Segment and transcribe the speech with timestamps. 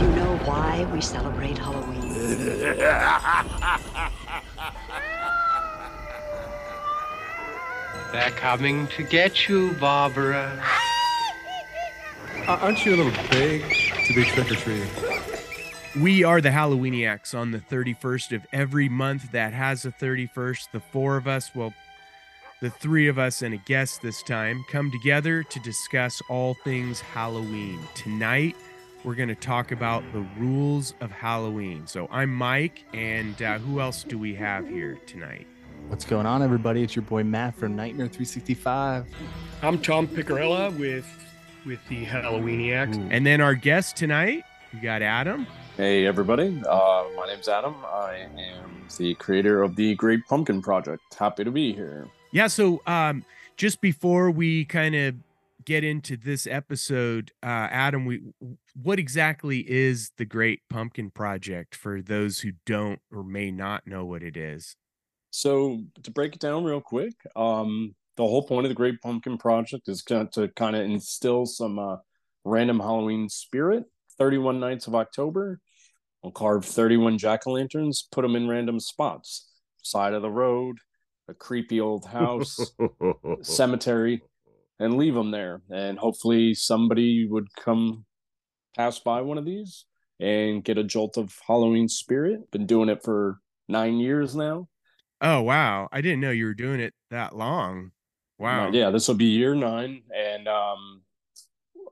[0.00, 2.08] Do you know why we celebrate Halloween?
[8.10, 10.58] They're coming to get you, Barbara.
[12.48, 13.60] Uh, aren't you a little big
[14.06, 14.88] to be trick or treating?
[16.00, 20.70] We are the Halloweeniacs on the 31st of every month that has a 31st.
[20.72, 21.74] The four of us, well,
[22.62, 27.00] the three of us and a guest this time, come together to discuss all things
[27.00, 27.80] Halloween.
[27.94, 28.56] Tonight,
[29.04, 31.86] we're going to talk about the rules of Halloween.
[31.86, 35.46] So I'm Mike, and uh, who else do we have here tonight?
[35.88, 36.82] What's going on, everybody?
[36.82, 39.06] It's your boy Matt from Nightmare 365.
[39.62, 41.06] I'm Tom Picarella with
[41.66, 43.08] with the Halloweeniacs.
[43.10, 45.46] And then our guest tonight, we got Adam.
[45.76, 47.74] Hey everybody, uh, my name's Adam.
[47.84, 51.02] I am the creator of the Great Pumpkin Project.
[51.14, 52.06] Happy to be here.
[52.32, 53.24] Yeah, so um,
[53.56, 55.14] just before we kind of
[55.70, 58.20] get into this episode, uh, Adam, we
[58.74, 64.04] what exactly is the Great Pumpkin Project for those who don't or may not know
[64.04, 64.74] what it is?
[65.30, 69.38] So to break it down real quick, um, the whole point of the Great Pumpkin
[69.38, 71.98] Project is to, to kind of instill some uh,
[72.44, 73.84] random Halloween spirit.
[74.18, 75.60] 31 nights of October,
[76.20, 79.48] we'll carve 31 jack o' lanterns, put them in random spots
[79.82, 80.78] side of the road,
[81.28, 82.58] a creepy old house,
[83.42, 84.20] cemetery,
[84.80, 85.60] and leave them there.
[85.70, 88.04] And hopefully, somebody would come
[88.76, 89.84] pass by one of these
[90.18, 92.50] and get a jolt of Halloween spirit.
[92.50, 94.68] Been doing it for nine years now.
[95.20, 95.88] Oh wow!
[95.92, 97.92] I didn't know you were doing it that long.
[98.38, 98.70] Wow.
[98.72, 101.02] Yeah, this will be year nine, and um,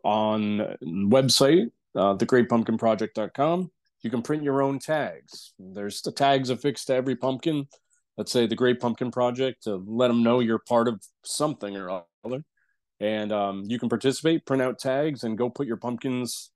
[0.02, 5.52] on website uh, thegreatpumpkinproject.com, you can print your own tags.
[5.58, 7.66] There's the tags affixed to every pumpkin.
[8.16, 12.02] Let's say the Great Pumpkin Project to let them know you're part of something or
[12.24, 12.42] other.
[13.00, 16.50] And um, you can participate, print out tags, and go put your pumpkins,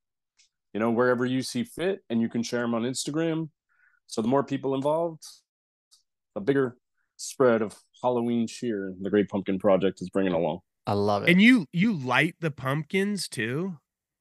[0.73, 3.49] you know, wherever you see fit, and you can share them on Instagram.
[4.09, 5.23] So the more people involved,
[6.35, 6.77] the bigger
[7.17, 10.61] spread of Halloween cheer the Great Pumpkin Project is bringing along.
[10.87, 11.31] I love it.
[11.31, 13.79] And you you light the pumpkins too?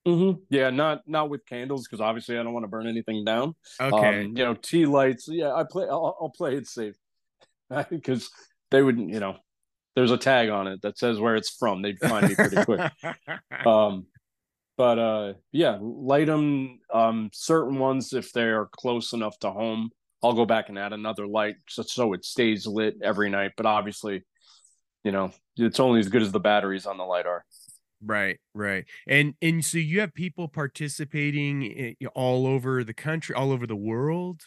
[0.08, 0.42] Mm-hmm.
[0.50, 3.56] Yeah, not not with candles because obviously I don't want to burn anything down.
[3.80, 4.26] Okay.
[4.26, 5.28] Um, you know, tea lights.
[5.28, 5.86] Yeah, I play.
[5.86, 6.96] I'll, I'll play it safe
[7.90, 8.30] because
[8.70, 9.38] they wouldn't You know,
[9.96, 11.82] there's a tag on it that says where it's from.
[11.82, 12.92] They'd find me pretty quick.
[13.66, 14.06] um,
[14.78, 16.80] but uh, yeah, light them.
[16.94, 19.90] Um, certain ones if they are close enough to home,
[20.24, 23.52] I'll go back and add another light so, so it stays lit every night.
[23.58, 24.24] But obviously,
[25.04, 27.44] you know, it's only as good as the batteries on the light are.
[28.04, 28.86] Right, right.
[29.08, 33.76] And and so you have people participating i- all over the country, all over the
[33.76, 34.42] world?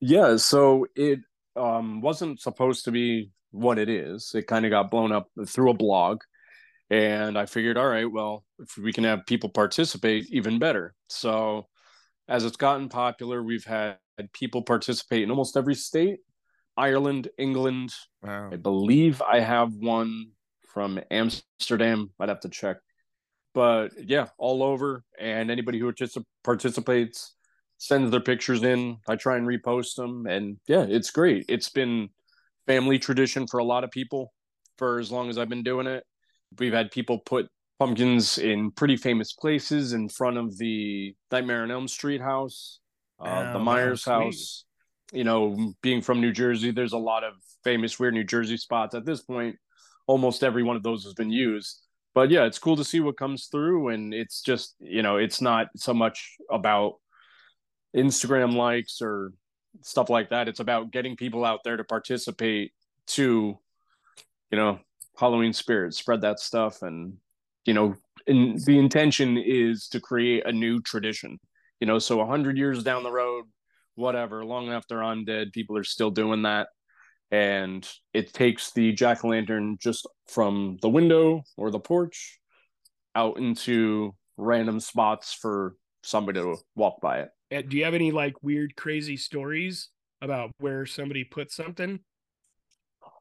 [0.00, 1.20] Yeah, so it
[1.56, 4.32] um, wasn't supposed to be what it is.
[4.34, 6.22] It kind of got blown up through a blog.
[6.90, 10.94] And I figured, all right, well, if we can have people participate, even better.
[11.08, 11.66] So
[12.28, 13.96] as it's gotten popular, we've had
[14.34, 16.20] people participate in almost every state
[16.76, 17.92] Ireland, England.
[18.22, 18.50] Wow.
[18.52, 20.32] I believe I have one
[20.72, 22.10] from Amsterdam.
[22.18, 22.78] I'd have to check.
[23.54, 25.04] But yeah, all over.
[25.20, 27.34] And anybody who just participates
[27.82, 28.96] sends their pictures in.
[29.08, 30.24] I try and repost them.
[30.26, 31.44] And yeah, it's great.
[31.48, 32.10] It's been
[32.64, 34.32] family tradition for a lot of people
[34.78, 36.04] for as long as I've been doing it.
[36.60, 37.48] We've had people put
[37.80, 42.78] pumpkins in pretty famous places in front of the Nightmare on Elm Street house,
[43.18, 44.64] uh, Oh, the Myers house.
[45.12, 47.32] You know, being from New Jersey, there's a lot of
[47.64, 48.94] famous weird New Jersey spots.
[48.94, 49.56] At this point,
[50.06, 51.80] almost every one of those has been used.
[52.14, 53.88] But yeah, it's cool to see what comes through.
[53.88, 56.94] And it's just, you know, it's not so much about
[57.96, 59.32] Instagram likes or
[59.82, 60.48] stuff like that.
[60.48, 62.72] It's about getting people out there to participate
[63.08, 63.58] to,
[64.50, 64.78] you know,
[65.18, 66.82] Halloween spirit, spread that stuff.
[66.82, 67.14] And,
[67.64, 67.94] you know,
[68.26, 71.38] and the intention is to create a new tradition,
[71.80, 73.44] you know, so a hundred years down the road,
[73.94, 76.68] whatever, long after I'm dead, people are still doing that.
[77.30, 82.38] And it takes the jack o' lantern just from the window or the porch
[83.14, 87.30] out into random spots for somebody to walk by it.
[87.52, 89.88] Uh, Do you have any like weird, crazy stories
[90.20, 92.00] about where somebody put something?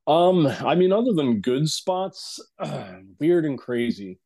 [0.07, 2.39] Um, I mean, other than good spots,
[3.19, 4.19] weird and crazy.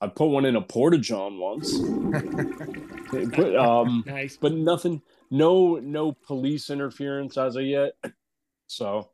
[0.00, 1.78] I put one in a porta john once,
[3.36, 4.36] but um, Nice.
[4.36, 7.92] but nothing, no, no police interference as of yet.
[8.68, 9.10] So,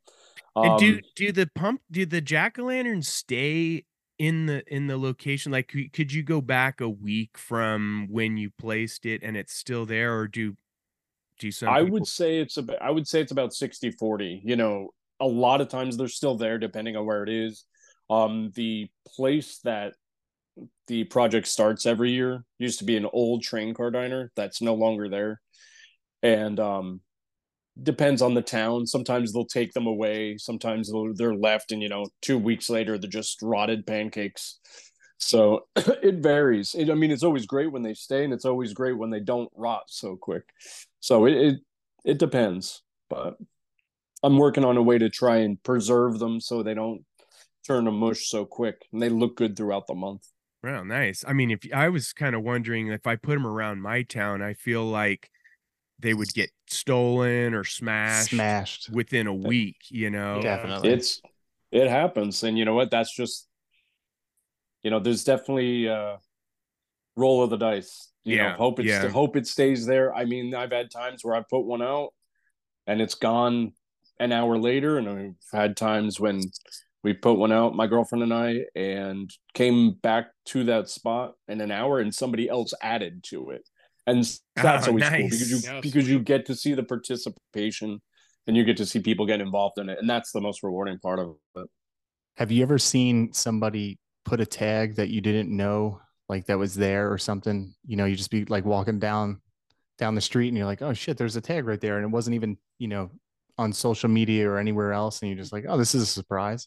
[0.56, 3.84] and do um, do the pump do the jack-o'-lanterns stay
[4.22, 5.50] in the in the location?
[5.50, 9.84] Like could, you go back a week from when you placed it and it's still
[9.84, 10.56] there or do
[11.40, 14.40] do some I people- would say it's about I would say it's about 60 40.
[14.44, 17.64] You know, a lot of times they're still there depending on where it is.
[18.08, 19.94] Um the place that
[20.86, 22.44] the project starts every year.
[22.58, 25.40] Used to be an old train car diner that's no longer there,
[26.22, 27.00] and um,
[27.80, 28.86] depends on the town.
[28.86, 30.36] Sometimes they'll take them away.
[30.38, 34.58] Sometimes they're left, and you know, two weeks later they're just rotted pancakes.
[35.18, 36.74] So it varies.
[36.74, 39.20] It, I mean, it's always great when they stay, and it's always great when they
[39.20, 40.44] don't rot so quick.
[41.00, 41.60] So it it,
[42.04, 43.36] it depends, but
[44.22, 47.04] I'm working on a way to try and preserve them so they don't
[47.66, 50.26] turn to mush so quick, and they look good throughout the month.
[50.62, 51.24] Well, nice.
[51.26, 54.42] I mean, if I was kind of wondering if I put them around my town,
[54.42, 55.28] I feel like
[56.02, 58.90] they would get stolen or smashed, Smashed.
[58.92, 59.76] within a week.
[59.90, 60.90] You know, Definitely.
[60.92, 61.22] It's
[61.70, 62.90] it happens, and you know what?
[62.90, 63.48] That's just
[64.82, 66.16] you know, there's definitely uh
[67.16, 68.10] roll of the dice.
[68.24, 69.08] You Yeah, know, hope it's yeah.
[69.10, 70.14] hope it stays there.
[70.14, 72.10] I mean, I've had times where I put one out
[72.86, 73.72] and it's gone
[74.20, 76.40] an hour later, and I've had times when
[77.04, 81.60] we put one out, my girlfriend and I, and came back to that spot in
[81.60, 83.68] an hour, and somebody else added to it,
[84.06, 84.24] and
[84.58, 86.12] oh, that's Oh, always cool because you Yeah, because sweet.
[86.12, 88.00] you get to see the participation,
[88.46, 90.98] and you get to see people get involved in it, and that's the most rewarding
[90.98, 91.66] part of it.
[92.36, 96.74] Have you ever seen somebody put a tag that you didn't know, like that was
[96.74, 97.74] there or something?
[97.86, 99.40] You know, you just be like walking down
[99.98, 101.96] down the street and you're like, oh shit, there's a tag right there.
[101.98, 103.10] And it wasn't even, you know,
[103.58, 105.20] on social media or anywhere else.
[105.20, 106.66] And you're just like, oh, this is a surprise.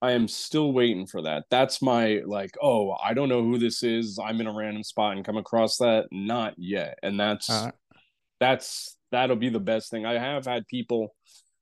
[0.00, 1.44] I am still waiting for that.
[1.50, 4.18] That's my like, oh, I don't know who this is.
[4.22, 6.06] I'm in a random spot and come across that.
[6.12, 6.98] Not yet.
[7.02, 7.70] And that's Uh,
[8.40, 10.06] that's that'll be the best thing.
[10.06, 11.14] I have had people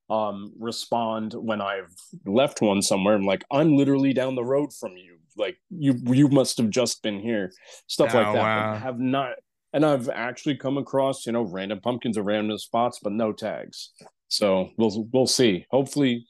[0.08, 1.92] um respond when I've
[2.26, 3.14] left one somewhere.
[3.14, 5.16] I'm like, I'm literally down the road from you.
[5.36, 7.52] Like you you must have just been here.
[7.86, 8.34] Stuff Oh, like that.
[8.34, 8.72] wow.
[8.72, 9.32] But have not
[9.72, 13.92] and I've actually come across, you know, random pumpkins or random spots, but no tags.
[14.28, 15.66] So we'll we'll see.
[15.70, 16.26] Hopefully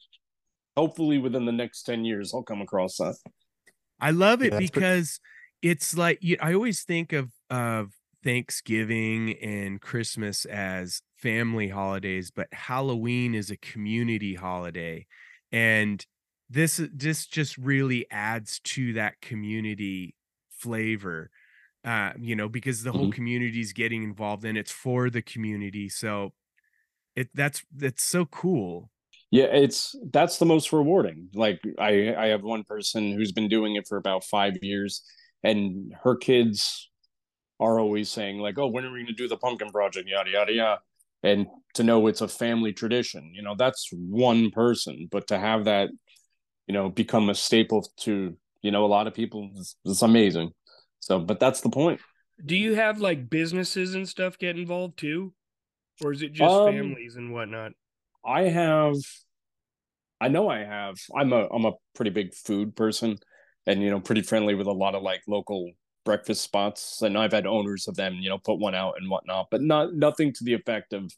[0.77, 3.17] hopefully within the next 10 years I'll come across that.
[3.99, 5.19] I love it Yeah, that's pre- because
[5.61, 7.93] it's like you, I always think of of
[8.23, 15.07] Thanksgiving and Christmas as family holidays, but Halloween is a community holiday,
[15.51, 16.05] and
[16.49, 20.15] this this just really adds to that community
[20.49, 21.31] flavor.
[21.85, 23.09] Uh, you know, because the whole Mhm.
[23.09, 25.87] community is getting involved and it's for the community.
[25.89, 26.33] So
[27.15, 28.91] it that's that's so cool.
[29.31, 31.29] Yeah, it's that's the most rewarding.
[31.33, 35.03] Like I I have one person who's been doing it for about 5 years
[35.43, 36.89] and her kids
[37.59, 40.31] are always saying like, "Oh, when are we going to do the pumpkin project?" yada
[40.31, 40.81] yada yada.
[41.23, 45.65] And to know it's a family tradition, you know, that's one person, but to have
[45.65, 45.89] that,
[46.67, 50.51] you know, become a staple to, you know, a lot of people it's, it's amazing.
[51.01, 52.01] So, but that's the point.
[52.43, 55.33] Do you have like businesses and stuff get involved too?
[56.01, 57.73] Or is it just Um, families and whatnot?
[58.27, 58.95] I have
[60.21, 63.17] I know I have I'm a I'm a pretty big food person
[63.65, 65.71] and you know pretty friendly with a lot of like local
[66.05, 69.47] breakfast spots and I've had owners of them you know put one out and whatnot
[69.51, 71.11] but not nothing to the effect of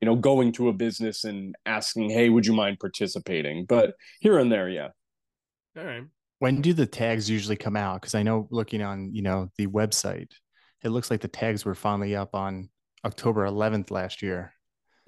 [0.00, 4.38] you know going to a business and asking hey would you mind participating but here
[4.38, 4.88] and there yeah
[5.76, 6.04] All right.
[6.38, 8.00] when do the tags usually come out?
[8.00, 10.30] Because I know looking on, you know, the website,
[10.82, 12.68] it looks like the tags were finally up on
[13.04, 14.52] October 11th last year.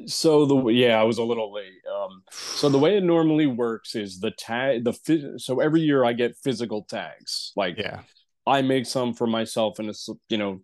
[0.07, 3.95] So the yeah I was a little late um so the way it normally works
[3.95, 8.01] is the tag the so every year I get physical tags like Yeah.
[8.47, 10.61] I make some for myself and a s- you know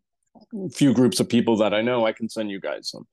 [0.72, 2.06] few groups of people that I know.
[2.06, 3.06] I can send you guys some.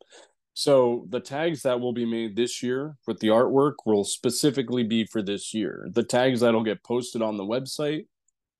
[0.54, 5.06] So the tags that will be made this year with the artwork will specifically be
[5.06, 5.88] for this year.
[5.94, 8.08] The tags that'll get posted on the website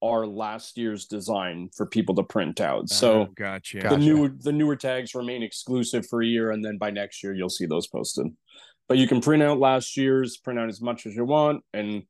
[0.02, 2.88] are last year's design for people to print out.
[2.90, 3.78] So Oh, gotcha.
[3.78, 3.98] the Gotcha.
[3.98, 7.50] new the newer tags remain exclusive for a year, and then by next year you'll
[7.50, 8.28] see those posted.
[8.88, 12.04] But you can print out last year's, print out as much as you want, and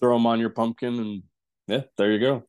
[0.00, 1.22] throw them on your pumpkin, and
[1.68, 2.44] yeah, there you go.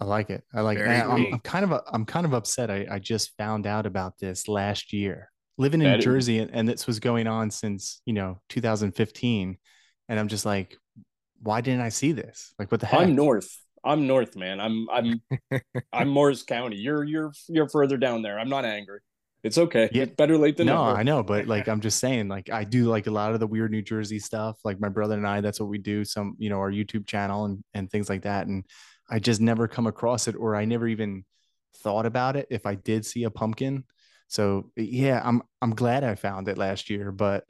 [0.00, 0.44] I like it.
[0.54, 0.84] I like it.
[0.84, 1.34] Very I'm.
[1.34, 2.70] I'm kind of I'm kind of upset.
[2.70, 5.30] I, I just found out about this last year.
[5.58, 8.40] Living in That New is- Jersey and, and this was going on since, you know,
[8.48, 9.58] 2015.
[10.08, 10.76] And I'm just like,
[11.42, 12.54] why didn't I see this?
[12.60, 13.00] Like what the heck?
[13.00, 13.50] I'm north.
[13.84, 14.60] I'm north, man.
[14.60, 15.22] I'm I'm
[15.92, 16.76] I'm Morris County.
[16.76, 18.38] You're you're you're further down there.
[18.38, 19.00] I'm not angry.
[19.44, 19.88] It's okay.
[19.92, 20.06] Yeah.
[20.06, 20.98] Better late than no, never.
[20.98, 23.46] I know, but like I'm just saying, like I do like a lot of the
[23.46, 24.58] weird New Jersey stuff.
[24.64, 26.04] Like my brother and I, that's what we do.
[26.04, 28.46] Some, you know, our YouTube channel and and things like that.
[28.46, 28.64] And
[29.08, 31.24] I just never come across it, or I never even
[31.78, 33.84] thought about it if I did see a pumpkin.
[34.26, 37.44] So yeah, I'm I'm glad I found it last year, but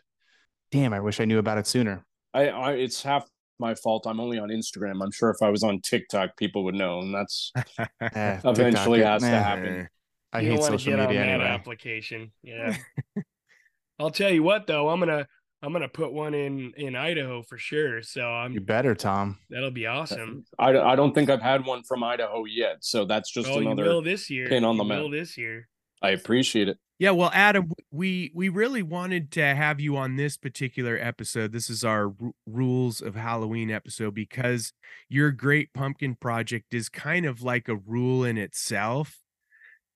[0.71, 2.05] damn, I wish I knew about it sooner.
[2.35, 3.29] I, I it's half
[3.61, 4.07] my fault.
[4.07, 5.03] I'm only on Instagram.
[5.03, 7.53] I'm sure if I was on TikTok, people would know, and that's
[8.01, 9.89] Eh, Eventually TikTok, has to eh, happen.
[10.33, 11.49] I you hate don't social get media on that anyway.
[11.49, 12.33] application.
[12.43, 12.77] Yeah.
[13.99, 15.27] I'll tell you what though, I'm gonna
[15.63, 18.03] I'm gonna put one in in Idaho for sure.
[18.03, 19.39] So I'm you better, Tom.
[19.51, 20.45] that'll be awesome.
[20.59, 23.71] I, I don't think I've had one from Idaho yet, so that's just oh, you
[23.71, 23.89] another.
[23.89, 24.49] will this year.
[24.49, 24.99] pin on You the map.
[25.01, 25.69] will this year.
[26.03, 26.79] I appreciate it.
[26.99, 31.53] Yeah, well, Adam, we we really wanted to have you on this particular episode.
[31.53, 34.73] This is our Ru- rules of Halloween episode because
[35.09, 39.19] your Great Pumpkin Project is kind of like a rule in itself.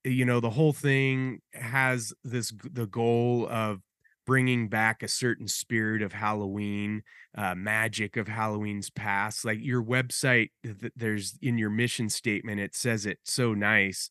[0.04, 3.80] You know, the whole thing has this the goal of
[4.24, 7.02] bringing back a certain spirit of Halloween,
[7.36, 9.44] uh, magic of Halloween's past.
[9.44, 14.08] Like your website, th- there's in your mission statement, it says it so nice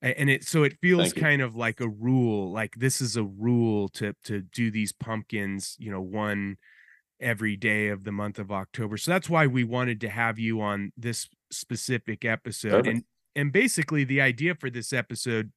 [0.00, 3.88] and it so it feels kind of like a rule like this is a rule
[3.88, 6.56] to to do these pumpkins you know one
[7.20, 8.96] every day of the month of october.
[8.96, 12.70] So that's why we wanted to have you on this specific episode.
[12.70, 12.88] Perfect.
[12.88, 15.52] and and basically the idea for this episode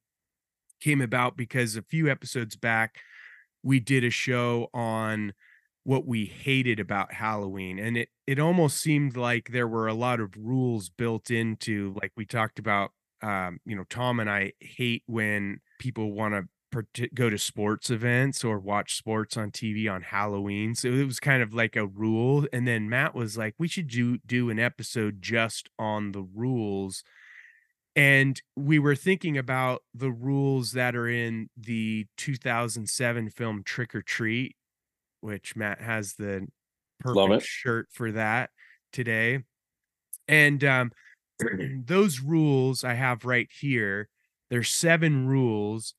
[0.81, 2.95] came about because a few episodes back
[3.63, 5.33] we did a show on
[5.83, 7.79] what we hated about Halloween.
[7.79, 12.11] And it it almost seemed like there were a lot of rules built into like
[12.15, 17.09] we talked about um you know Tom and I hate when people want to parti-
[17.13, 21.43] go to sports events or watch sports on TV on Halloween so it was kind
[21.43, 25.21] of like a rule and then Matt was like we should do do an episode
[25.21, 27.03] just on the rules
[27.95, 34.01] and we were thinking about the rules that are in the 2007 film Trick 'r
[34.01, 34.55] Treat,
[35.19, 36.47] which Matt has the
[36.99, 38.51] perfect shirt for that
[38.93, 39.39] today.
[40.27, 40.91] And um,
[41.85, 44.09] those rules I have right here.
[44.49, 45.93] There's seven rules.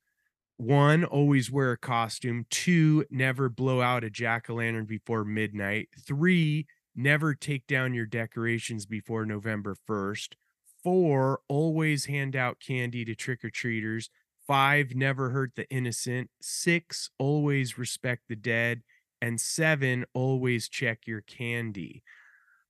[0.57, 2.47] One, always wear a costume.
[2.51, 5.89] Two, never blow out a jack o' lantern before midnight.
[6.07, 10.35] Three, never take down your decorations before November 1st.
[10.83, 14.11] Four, always hand out candy to trick or treaters.
[14.47, 16.31] Five, never hurt the innocent.
[16.41, 18.83] Six, always respect the dead.
[19.21, 22.03] And seven, always check your candy.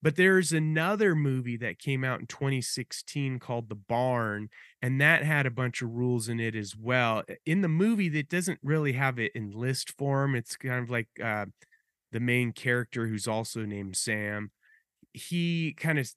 [0.03, 4.49] But there's another movie that came out in 2016 called The Barn,
[4.81, 7.23] and that had a bunch of rules in it as well.
[7.47, 10.35] In the movie, that doesn't really have it in list form.
[10.35, 11.47] It's kind of like uh,
[12.11, 14.51] the main character, who's also named Sam.
[15.13, 16.11] He kind of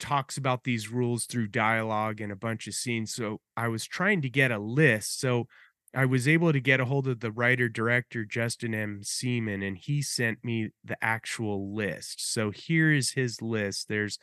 [0.00, 3.14] talks about these rules through dialogue and a bunch of scenes.
[3.14, 5.20] So I was trying to get a list.
[5.20, 5.46] So
[5.94, 9.02] I was able to get a hold of the writer director Justin M.
[9.02, 12.32] Seaman, and he sent me the actual list.
[12.32, 13.88] So here is his list.
[13.88, 14.18] There's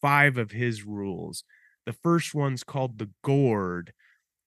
[0.00, 1.44] five of his rules.
[1.84, 3.92] The first one's called the gourd.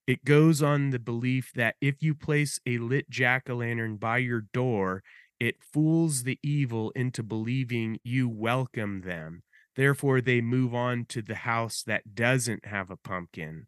[0.08, 4.18] It goes on the belief that if you place a lit jack o' lantern by
[4.20, 5.04] your door,
[5.40, 9.44] it fools the evil into believing you welcome them.
[9.76, 13.68] Therefore, they move on to the house that doesn't have a pumpkin.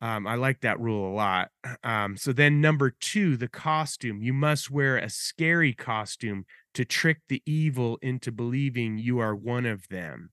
[0.00, 1.50] Um, I like that rule a lot.
[1.84, 4.20] Um, so then number two, the costume.
[4.20, 9.66] You must wear a scary costume to trick the evil into believing you are one
[9.66, 10.30] of them,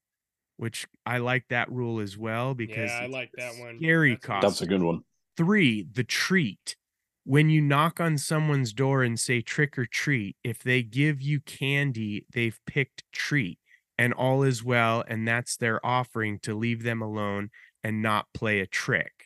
[0.57, 3.77] which I like that rule as well because Yeah, I like that one.
[3.77, 4.49] Scary That's costume.
[4.49, 5.01] That's a good one.
[5.37, 6.75] Three, the treat.
[7.23, 11.39] When you knock on someone's door and say trick or treat, if they give you
[11.39, 13.59] candy, they've picked treat
[13.97, 15.03] and all is well.
[15.07, 17.51] And that's their offering to leave them alone
[17.83, 19.22] and not play a trick.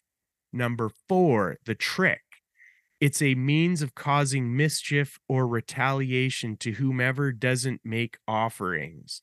[0.57, 2.23] Number four, the trick.
[2.99, 9.21] It's a means of causing mischief or retaliation to whomever doesn't make offerings.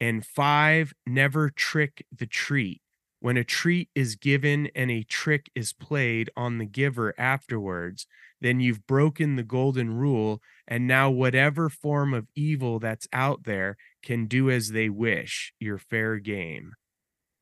[0.00, 2.80] And five, never trick the treat.
[3.20, 8.06] When a treat is given and a trick is played on the giver afterwards,
[8.40, 10.40] then you've broken the golden rule.
[10.66, 15.52] And now, whatever form of evil that's out there can do as they wish.
[15.60, 16.72] You're fair game.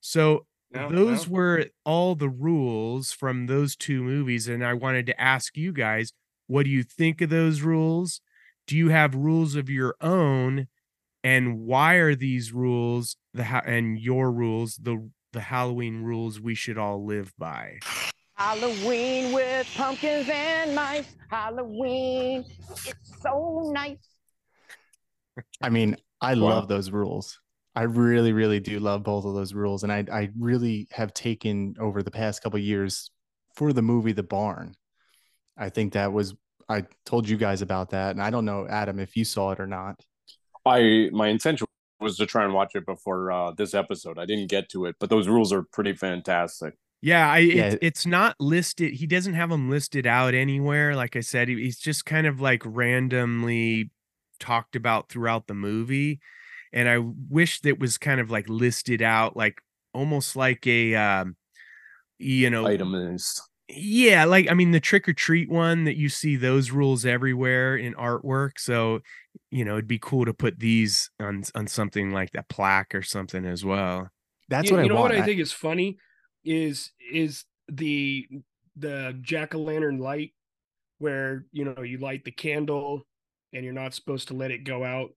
[0.00, 1.32] So, No, those no.
[1.32, 4.46] were all the rules from those two movies.
[4.48, 6.12] And I wanted to ask you guys,
[6.46, 8.20] what do you think of those rules?
[8.66, 10.68] Do you have rules of your own?
[11.24, 16.54] And why are these rules the ha- and your rules the the Halloween rules we
[16.54, 17.78] should all live by?
[18.34, 21.14] Halloween with pumpkins and mice.
[21.28, 23.98] Halloween, it's so nice.
[25.60, 26.40] I mean, I Wow.
[26.48, 27.38] love those rules.
[27.80, 31.76] I really, really do love both of those rules, and I, I really have taken
[31.80, 33.10] over the past couple years
[33.56, 34.74] for the movie The Barn.
[35.56, 36.34] I think that was
[36.68, 39.60] I told you guys about that, and I don't know, Adam, if you saw it
[39.60, 39.98] or not.
[40.66, 41.66] I my intention
[42.00, 44.18] was to try and watch it before uh, this episode.
[44.18, 46.74] I didn't get to it, but those rules are pretty fantastic.
[47.00, 47.64] Yeah, I Yeah.
[47.64, 48.92] It's, it's not listed.
[48.92, 50.94] He doesn't have them listed out anywhere.
[50.94, 53.90] Like I said, he- he's just kind of like randomly
[54.38, 56.20] talked about throughout the movie.
[56.72, 59.60] And I wish that was kind of like listed out, like
[59.94, 61.36] almost like a, um,
[62.18, 66.08] you know, Item is Yeah, like I mean the trick or treat one that you
[66.08, 68.52] see those rules everywhere in artwork.
[68.58, 69.00] So,
[69.50, 73.02] you know, it'd be cool to put these on on something like that plaque or
[73.02, 74.10] something as well.
[74.48, 75.12] That's you, what I know want.
[75.12, 75.98] what I think is funny
[76.44, 78.26] is is the
[78.76, 80.32] the jack o' lantern light
[80.98, 83.06] where you know you light the candle
[83.52, 85.10] and you're not supposed to let it go out.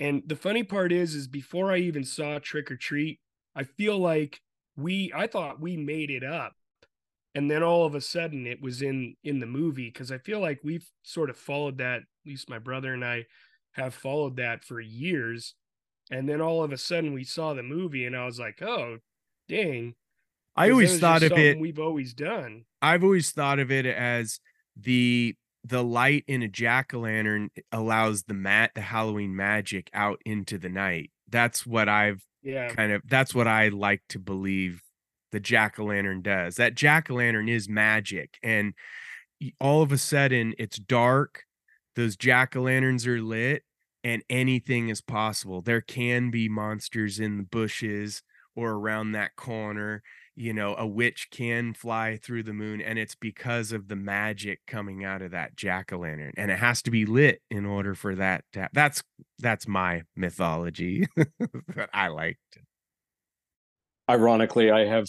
[0.00, 3.20] And the funny part is is before I even saw trick or treat,
[3.54, 4.40] I feel like
[4.76, 6.54] we I thought we made it up.
[7.34, 10.40] And then all of a sudden it was in in the movie because I feel
[10.40, 13.26] like we've sort of followed that, at least my brother and I
[13.72, 15.54] have followed that for years.
[16.10, 18.98] And then all of a sudden we saw the movie and I was like, "Oh,
[19.48, 19.94] dang."
[20.56, 22.64] I always thought of it we've always done.
[22.82, 24.40] I've always thought of it as
[24.76, 30.58] the the light in a jack-o'-lantern eh, allows the mat the Halloween magic out into
[30.58, 31.10] the night.
[31.28, 32.68] That's what I've Yeah.
[32.74, 34.82] kind of that's what I like to believe
[35.30, 36.56] the jack-o'-lantern does.
[36.56, 38.74] That jack-o'-lantern is magic and
[39.60, 41.44] all of a sudden it's dark,
[41.96, 43.62] those jack-o'-lanterns are lit
[44.04, 45.62] and anything is possible.
[45.62, 48.22] There can be monsters in the bushes
[48.56, 50.02] or around that corner
[50.34, 54.60] you know a witch can fly through the moon and it's because of the magic
[54.66, 58.44] coming out of that jack-o'-lantern and it has to be lit in order for that
[58.52, 59.02] to hap- that's
[59.38, 61.06] that's my mythology
[61.74, 62.38] that i liked
[64.10, 65.08] Ironically, I have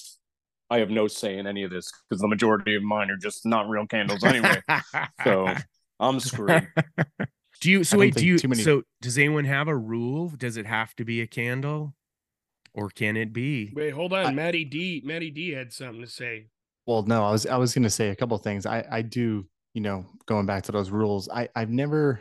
[0.69, 3.45] I have no say in any of this because the majority of mine are just
[3.45, 4.61] not real candles anyway.
[5.23, 5.53] so
[5.99, 6.67] I'm screwed.
[7.59, 10.65] do you so wait do you many- so does anyone have a rule does it
[10.65, 11.93] have to be a candle
[12.73, 14.25] or can it be Wait, hold on.
[14.27, 16.47] I- Matty D Matty D had something to say.
[16.85, 18.65] Well, no, I was I was gonna say a couple things.
[18.65, 21.29] I I do, you know, going back to those rules.
[21.29, 22.19] I I've never,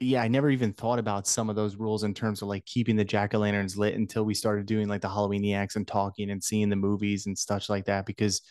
[0.00, 2.96] yeah, I never even thought about some of those rules in terms of like keeping
[2.96, 6.42] the jack o' lanterns lit until we started doing like the Halloweeniacs and talking and
[6.42, 8.06] seeing the movies and stuff like that.
[8.06, 8.42] Because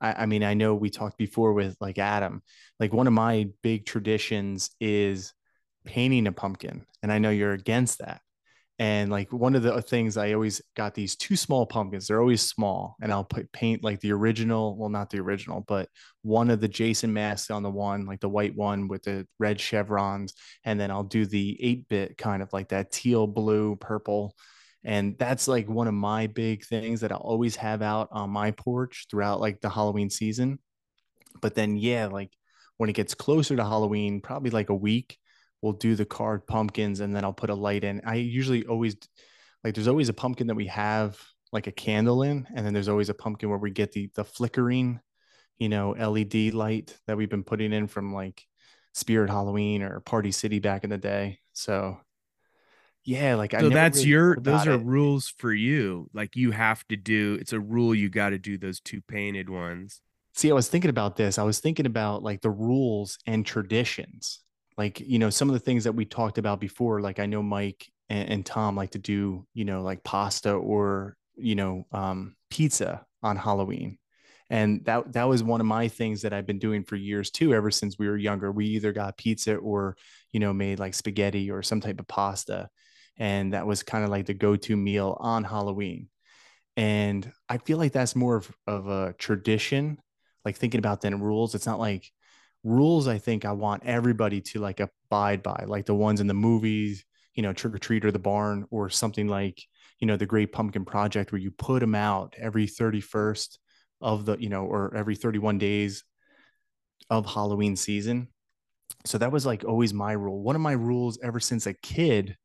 [0.00, 2.42] I, I mean, I know we talked before with like Adam.
[2.80, 5.34] Like one of my big traditions is
[5.84, 8.20] painting a pumpkin, and I know you're against that.
[8.78, 12.06] And like one of the uh, things I always got these two small pumpkins.
[12.06, 14.76] They're always small, and I'll put paint like the original.
[14.76, 15.88] Well, not the original, but
[16.22, 19.58] one of the Jason masks on the one, like the white one with the red
[19.58, 20.34] chevrons,
[20.64, 24.34] and then I'll do the eight bit kind of like that teal, blue, purple.
[24.84, 28.52] And that's like one of my big things that I'll always have out on my
[28.52, 30.58] porch throughout like the Halloween season.
[31.40, 32.30] But then, yeah, like
[32.76, 35.18] when it gets closer to Halloween, probably like a week,
[35.66, 38.00] we'll do the card pumpkins and then I'll put a light in.
[38.04, 38.96] I usually always
[39.64, 41.20] like there's always a pumpkin that we have
[41.52, 44.24] like a candle in, and then there's always a pumpkin where we get the the
[44.24, 45.00] flickering,
[45.58, 48.46] you know, LED light that we've been putting in from like
[48.94, 51.40] Spirit Halloween or Party City back in the day.
[51.52, 51.98] So
[53.04, 54.84] yeah, like I so that's really your those are it.
[54.84, 58.56] rules for you like you have to do it's a rule you got to do
[58.56, 60.00] those two painted ones
[60.36, 61.38] See, I was thinking about this.
[61.38, 64.40] I was thinking about like the rules and traditions.
[64.76, 67.42] Like, you know, some of the things that we talked about before, like I know
[67.42, 72.36] Mike and, and Tom like to do, you know, like pasta or, you know, um,
[72.50, 73.98] pizza on Halloween.
[74.48, 77.52] And that that was one of my things that I've been doing for years too,
[77.52, 78.52] ever since we were younger.
[78.52, 79.96] We either got pizza or,
[80.30, 82.68] you know, made like spaghetti or some type of pasta.
[83.16, 86.08] And that was kind of like the go-to meal on Halloween.
[86.76, 89.98] And I feel like that's more of, of a tradition
[90.44, 92.10] like thinking about then rules it's not like
[92.66, 96.34] rules i think i want everybody to like abide by like the ones in the
[96.34, 99.62] movies you know trick or treat or the barn or something like
[100.00, 103.58] you know the great pumpkin project where you put them out every 31st
[104.00, 106.04] of the you know or every 31 days
[107.08, 108.28] of halloween season.
[109.04, 110.42] So that was like always my rule.
[110.42, 112.36] One of my rules ever since a kid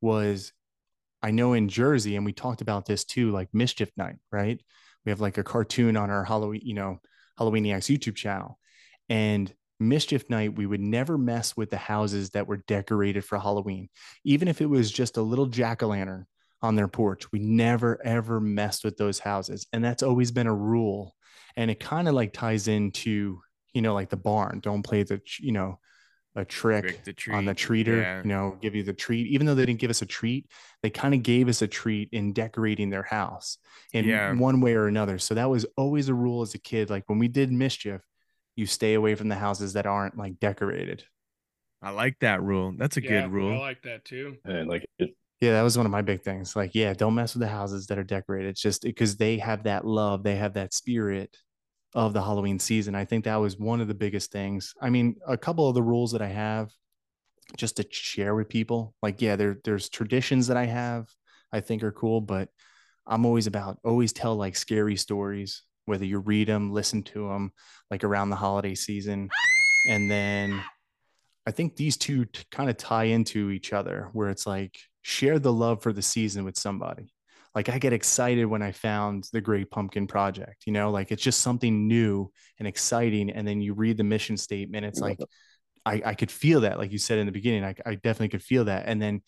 [0.00, 0.52] was
[1.22, 4.60] i know in jersey and we talked about this too like mischief night right?
[5.04, 7.00] We have like a cartoon on our halloween you know
[7.38, 8.58] Halloweeniacs YouTube channel.
[9.08, 13.88] And Mischief Night, we would never mess with the houses that were decorated for Halloween.
[14.24, 16.26] Even if it was just a little jack o' lantern
[16.62, 19.66] on their porch, we never ever messed with those houses.
[19.72, 21.14] And that's always been a rule.
[21.56, 23.40] And it kind of like ties into,
[23.74, 24.60] you know, like the barn.
[24.60, 25.78] Don't play the, you know,
[26.34, 28.18] a trick, the on the treater, yeah.
[28.18, 29.26] you know, give you the treat.
[29.28, 30.50] Even though they didn't give us a treat,
[30.82, 33.56] they kind of gave us a treat in decorating their house
[33.94, 34.34] in Yeah.
[34.34, 35.18] one way or another.
[35.18, 36.90] So that was always a rule as a kid.
[36.90, 38.02] Like when we did mischief,
[38.56, 41.04] you stay away from the houses that aren't like decorated.
[41.82, 44.36] i like that rule that's a Yeah, good rule I like that too.
[44.44, 46.56] And like it, Yeah, that was one of my big things.
[46.56, 48.48] Like, yeah, don't mess with the houses that are decorated.
[48.50, 51.36] It's just because they have that love, they have that spirit
[51.94, 52.94] of the Halloween season.
[52.94, 54.74] I think that was one of the biggest things.
[54.80, 56.70] I mean, a couple of the rules that I have
[57.56, 58.94] just to share with people.
[59.02, 61.08] Like, yeah, there there's traditions that I have
[61.52, 62.48] I think are cool, but
[63.06, 67.52] I'm always about always tell like scary stories whether you read them, listen to them,
[67.90, 69.28] like around the holiday season.
[69.88, 70.62] And then
[71.46, 75.38] I think these two t- kind of tie into each other, where it's like share
[75.38, 77.12] the love for the season with somebody.
[77.54, 81.22] Like I get excited when I found the Great Pumpkin Project, you know, like it's
[81.22, 83.30] just something new and exciting.
[83.30, 85.18] And then you read the mission statement, it's like
[85.86, 88.42] I, I could feel that, like you said in the beginning, I, I definitely could
[88.42, 88.84] feel that.
[88.86, 89.22] And then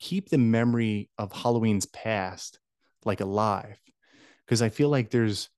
[0.00, 2.58] keep the memory of Halloween's past
[3.04, 3.78] like alive.
[4.44, 5.48] Because I feel like there's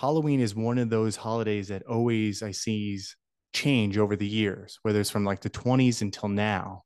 [0.00, 3.16] Halloween is one of those holidays that always I sees
[3.52, 6.84] change over the years, whether it's from like the 20s until now.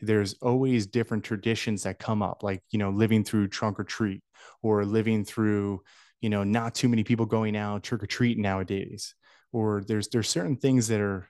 [0.00, 4.22] There's always different traditions that come up, like, you know, living through trunk or treat
[4.62, 5.82] or living through,
[6.20, 9.14] you know, not too many people going out trick or treat nowadays.
[9.52, 11.28] Or there's there's certain things that are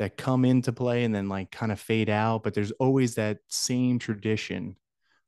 [0.00, 3.38] that come into play and then like kind of fade out, but there's always that
[3.48, 4.76] same tradition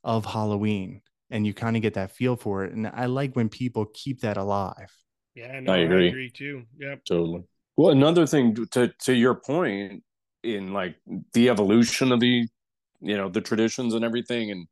[0.02, 2.72] of Halloween and you kind of get that feel for it.
[2.72, 4.92] And I like when people keep that alive.
[5.38, 6.08] Yeah, no, I I agree.
[6.08, 6.30] agree.
[6.30, 6.64] too.
[6.78, 7.04] Yep.
[7.04, 7.44] Totally.
[7.76, 10.02] Well, another thing to- to to your point
[10.42, 10.96] in like
[11.32, 12.46] the evolution of the,
[13.00, 14.66] you know, the traditions and everything, and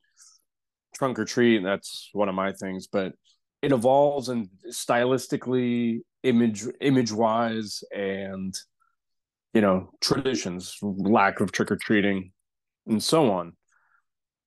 [0.94, 1.56] trunk or treat.
[1.58, 3.12] And that's one of my things, but
[3.62, 8.54] it evolves and stylistically, image image wise, and
[9.54, 12.32] you know, traditions, lack of trick or treating,
[12.86, 13.56] and so on.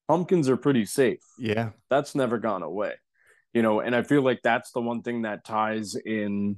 [0.07, 1.69] Pumpkins are pretty safe Yeah.
[1.89, 2.93] that's never gone away
[3.53, 6.57] you know and i feel like that's the one thing that ties in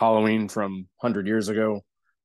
[0.00, 1.82] halloween from 100 years ago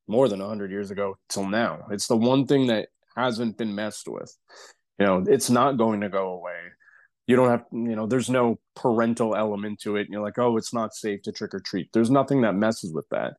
[0.07, 1.85] more than 100 years ago till now.
[1.91, 4.35] It's the one thing that hasn't been messed with.
[4.99, 6.59] You know it's not going to go away.
[7.27, 10.01] You don't have you know there's no parental element to it.
[10.01, 11.89] And you're like oh it's not safe to trick or treat.
[11.93, 13.33] There's nothing that messes with that.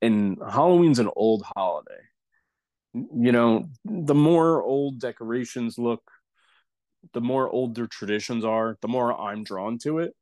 [0.00, 1.92] And halloween's an old holiday.
[2.94, 6.02] You know the more old decorations look
[7.12, 10.12] the more older traditions are, the more I'm drawn to it.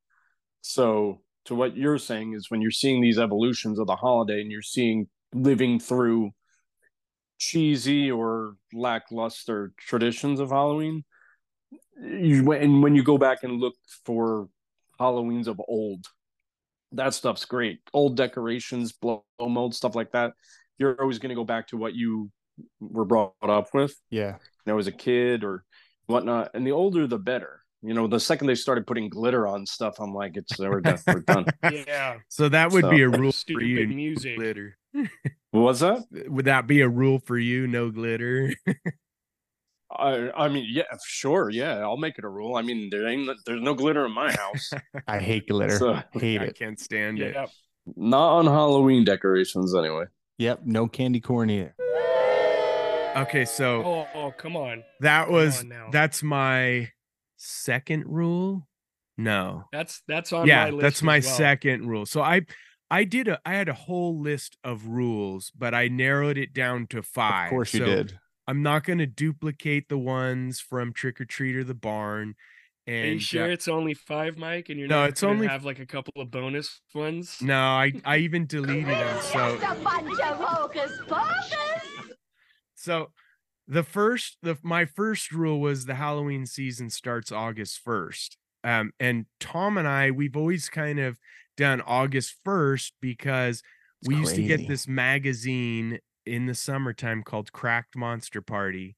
[0.61, 4.51] So, to what you're saying is when you're seeing these evolutions of the holiday and
[4.51, 6.31] you're seeing living through
[7.39, 11.05] cheesy or lackluster traditions of Halloween,
[12.01, 13.75] you and when you go back and look
[14.07, 14.49] for
[15.01, 16.07] Halloweens of old,
[16.93, 17.81] that stuff's great.
[17.93, 20.33] Old decorations, blow mold, stuff like that.
[20.79, 22.31] You're always going to go back to what you
[22.81, 24.37] were brought up with Yeah.
[24.65, 25.65] you know, as a kid or
[26.07, 26.51] whatnot.
[26.55, 27.61] And the older, the better.
[27.83, 30.99] You know, the second they started putting glitter on stuff, I'm like, it's we're done.
[31.07, 31.45] We're done.
[31.87, 32.17] Yeah.
[32.29, 33.87] So that would be a So- rule for Stupid you.
[33.87, 34.37] no music.
[34.39, 34.77] Glitter.
[35.51, 36.03] What was that?
[36.11, 37.69] Would that be a rule for you?
[37.69, 38.53] No glitter.
[39.97, 42.57] I I mean, yeah, sure, yeah, I'll make it a rule.
[42.57, 44.73] I mean, there ain't there's no glitter in my house.
[45.07, 45.77] I hate glitter.
[45.79, 46.59] So- hate I it.
[46.59, 47.35] can't stand it.
[47.35, 47.51] Yep.
[47.97, 50.07] Not on Halloween decorations, anyway.
[50.39, 50.63] Yep.
[50.65, 51.75] No candy corn either.
[53.17, 54.83] Okay, so Oh, oh, come on.
[55.01, 55.89] that was on now.
[55.93, 56.91] that's my
[57.37, 58.67] second rule.
[59.17, 59.65] No.
[59.73, 60.83] That's that's on yeah my list.
[60.83, 61.37] that's my as well.
[61.37, 62.41] second rule so i
[62.91, 66.89] i did a i had a whole list of rules but i narrowed it down
[66.89, 68.19] to five Of course you So did.
[68.49, 72.35] i'm not going to duplicate the ones from trick or treat or the barn
[72.89, 74.69] Are and you sure uh, it's only five, Mike?
[74.69, 77.39] And you're No, not it's gonna only- have like a couple of bonus ones.
[77.41, 82.17] no i i even deleted them so a bunch of hocus pocus.
[82.85, 83.13] So
[83.69, 89.27] the first the my first rule was the halloween season starts august 1st um and
[89.41, 91.19] tom and i we've always kind of
[91.57, 93.63] done august 1st because
[94.01, 98.97] It's we used to get this magazine in the summertime called cracked monster party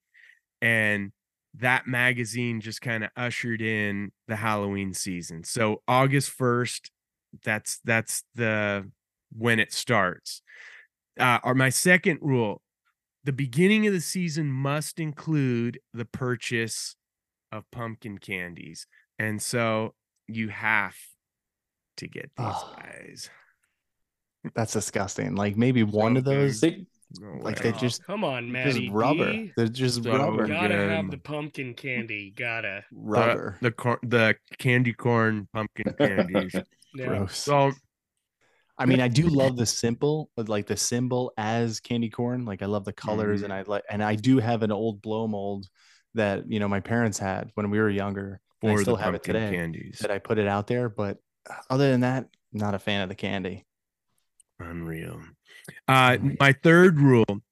[0.63, 1.13] and
[1.55, 5.45] that magazine just kind of ushered in the halloween season.
[5.45, 6.91] So august 1st
[7.45, 8.91] that's that's the
[9.37, 10.43] when it starts.
[11.19, 12.63] Uh or my second rule
[13.27, 16.95] the beginning of the season must include the purchase
[17.53, 18.87] of pumpkin candies
[19.19, 19.95] and so
[20.29, 20.95] you have
[21.97, 23.31] to get these Oh, guys
[24.55, 25.35] That's disgusting.
[25.35, 26.87] Like maybe one So of those, They,
[27.21, 28.71] No like they just Come on, man.
[28.71, 29.31] just rubber.
[29.33, 29.53] D.
[29.57, 30.47] They're just So rubber.
[30.47, 32.33] Gotta have the pumpkin candy.
[32.37, 32.85] Gotta.
[32.93, 33.57] Rubber.
[33.61, 36.55] the cor- the candy corn pumpkin candies
[36.95, 37.07] Yeah.
[37.09, 37.37] Gross.
[37.37, 37.73] so
[38.79, 42.45] I mean, I do love the simple, like the symbol as candy corn.
[42.45, 45.27] Like I love the colors, and I like, and I do have an old blow
[45.27, 45.67] mold
[46.15, 48.41] that you know my parents had when we were younger.
[48.63, 49.51] and I or still have it today.
[49.51, 51.19] candies That I put it out there, but
[51.71, 53.65] other than that, not a fan of the candy.
[54.59, 55.21] Unreal.
[55.89, 57.43] Uh, my third rule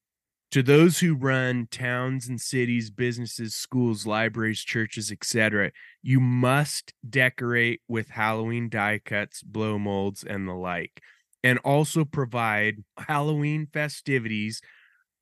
[0.51, 7.81] to those who run towns and cities, businesses, schools, libraries, churches, etc., you must decorate
[7.87, 11.01] with Halloween die cuts, blow molds, and the like,
[11.45, 14.61] and also provide Halloween festivities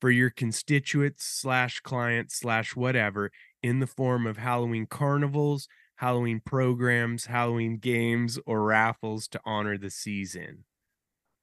[0.00, 3.30] for your constituents slash clients slash whatever
[3.62, 9.90] in the form of Halloween carnivals, Halloween programs, Halloween games, or raffles to honor the
[9.90, 10.64] season.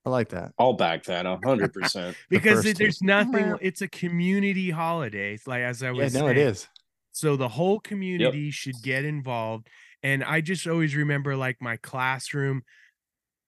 [0.06, 0.54] I like that.
[0.58, 2.17] I'll back that a hundred percent.
[2.30, 5.36] Because first it, there's nothing, Well- it's a community holiday.
[5.36, 6.48] It's like, as I Yeah, was no, it saying.
[6.48, 6.67] is.
[7.13, 9.70] So the whole community should get involved.
[10.04, 12.63] And I just always remember like my classroom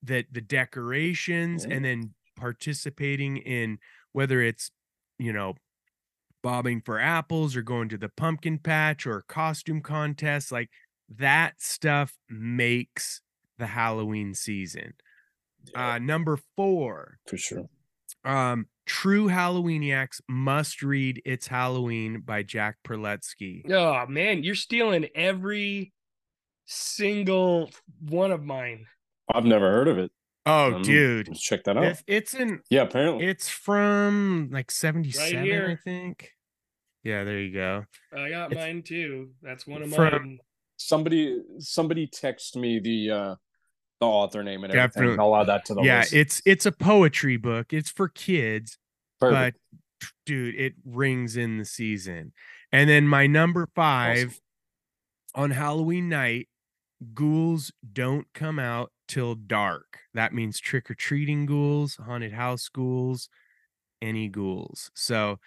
[0.04, 1.76] that the decorations Yeah.
[1.76, 3.78] and then participating in
[4.12, 4.70] whether it's,
[5.18, 5.56] you know,
[6.42, 10.70] bobbing for apples or going to the pumpkin patch or costume contests, like
[11.10, 13.22] that stuff makes
[13.58, 14.94] the Halloween season.
[15.74, 17.70] Uh number 4, for sure.
[18.26, 23.62] um True Halloweeniacs must read It's Halloween by Jack Prelutsky.
[23.72, 25.94] Oh man, you're stealing every
[26.66, 27.70] single
[28.02, 28.86] one of mine.
[29.32, 30.12] I've never heard of it.
[30.46, 31.30] Oh, Um, dude.
[31.30, 31.84] Let's check that out.
[31.86, 33.26] It's, it's in yeah, apparently.
[33.26, 36.32] it's from like 77, I think.
[37.04, 37.86] Yeah, there you go.
[38.16, 39.32] I got It's- mine too.
[39.42, 40.40] That's one of From- mine.
[40.78, 43.36] somebody somebody text me the uh
[44.02, 45.04] the author name and everything.
[45.04, 45.20] Definitely.
[45.24, 46.14] I'll add that to the yeah, list.
[46.14, 47.72] it's it's a poetry book.
[47.72, 48.78] It's for kids,
[49.22, 49.58] Perfect.
[50.02, 52.34] but dude, it rings in the season.
[52.74, 54.40] And then my number 5
[55.36, 56.48] on Halloween night,
[57.04, 60.00] ghouls don't come out till dark.
[60.14, 63.30] That means trick or treating ghouls, haunted house ghouls,
[64.02, 64.92] any ghouls.
[64.96, 65.40] So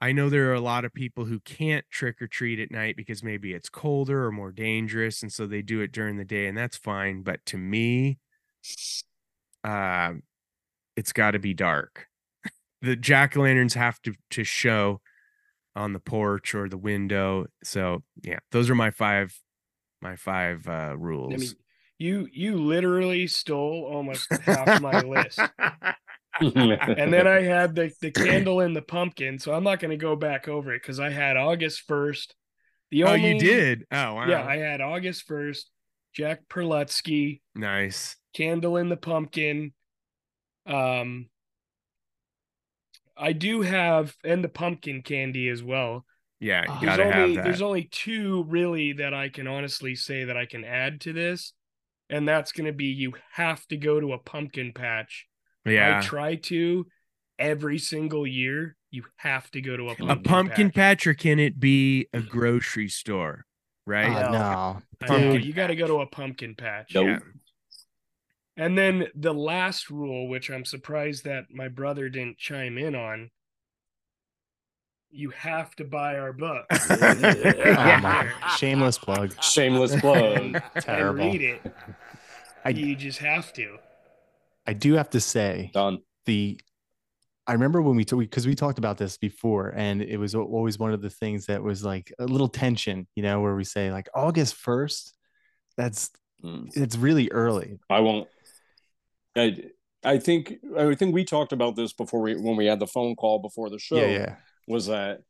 [0.00, 2.96] I know there are a lot of people who can't trick or treat at night
[2.96, 5.22] because maybe it's colder or more dangerous.
[5.22, 7.22] And so they do it during the day, and that's fine.
[7.22, 8.18] But to me,
[9.64, 10.22] um,
[10.96, 12.06] it's got to be dark.
[12.82, 15.00] the jack o' lanterns have to to show
[15.76, 17.46] on the porch or the window.
[17.62, 19.38] So yeah, those are my five
[20.00, 21.34] my five uh rules.
[21.34, 21.50] I mean,
[21.98, 25.40] you you literally stole almost half my list.
[26.40, 29.96] And then I had the the candle and the pumpkin, so I'm not going to
[29.98, 32.34] go back over it because I had August first.
[32.90, 33.84] The only, oh, you did?
[33.92, 34.26] Oh wow.
[34.26, 35.70] yeah, I had August first.
[36.14, 38.16] Jack Prelutsky, nice.
[38.32, 39.72] candle in the pumpkin.
[40.66, 41.28] Um,
[43.16, 46.04] I do have and the pumpkin candy as well.
[46.40, 50.38] Yeah, you gotta only have there's only two really that I can honestly say that
[50.38, 51.52] I can add to this,
[52.08, 55.26] and that's going to be you have to go to a pumpkin patch.
[55.66, 56.86] Yeah, I try to
[57.38, 58.76] every single year.
[58.90, 60.74] You have to go to a pumpkin, A pumpkin patch.
[60.74, 62.28] patch, or can it be a mm.
[62.28, 63.44] grocery store?
[63.86, 64.08] Right?
[64.08, 64.82] Oh, no.
[65.08, 65.18] no.
[65.18, 66.94] Know, you got to go to a pumpkin patch.
[66.94, 67.06] Nope.
[67.06, 67.18] Yeah.
[68.56, 73.30] And then the last rule, which I'm surprised that my brother didn't chime in on,
[75.10, 79.34] you have to buy our book Oh, Shameless plug.
[79.42, 80.22] Shameless plug.
[80.22, 80.60] Terrible.
[80.74, 81.24] and Terrible.
[81.24, 81.60] read it.
[82.64, 83.78] I- you just have to.
[84.66, 85.98] I do have to say Done.
[86.26, 86.60] the
[87.46, 90.78] I remember when we talked because we talked about this before, and it was always
[90.78, 93.90] one of the things that was like a little tension, you know, where we say
[93.90, 95.14] like August first.
[95.76, 96.10] That's
[96.44, 96.70] Mm.
[96.74, 97.78] it's really early.
[97.90, 98.26] I won't.
[99.36, 99.58] I
[100.02, 103.14] I think I think we talked about this before we when we had the phone
[103.16, 103.96] call before the show.
[103.96, 104.36] Yeah, yeah.
[104.70, 105.20] Was that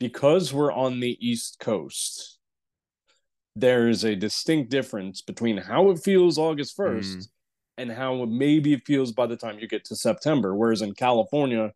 [0.00, 2.38] because we're on the East Coast,
[3.56, 7.28] there is a distinct difference between how it feels August first Mm.
[7.78, 10.54] and how maybe it feels by the time you get to September.
[10.54, 11.72] Whereas in California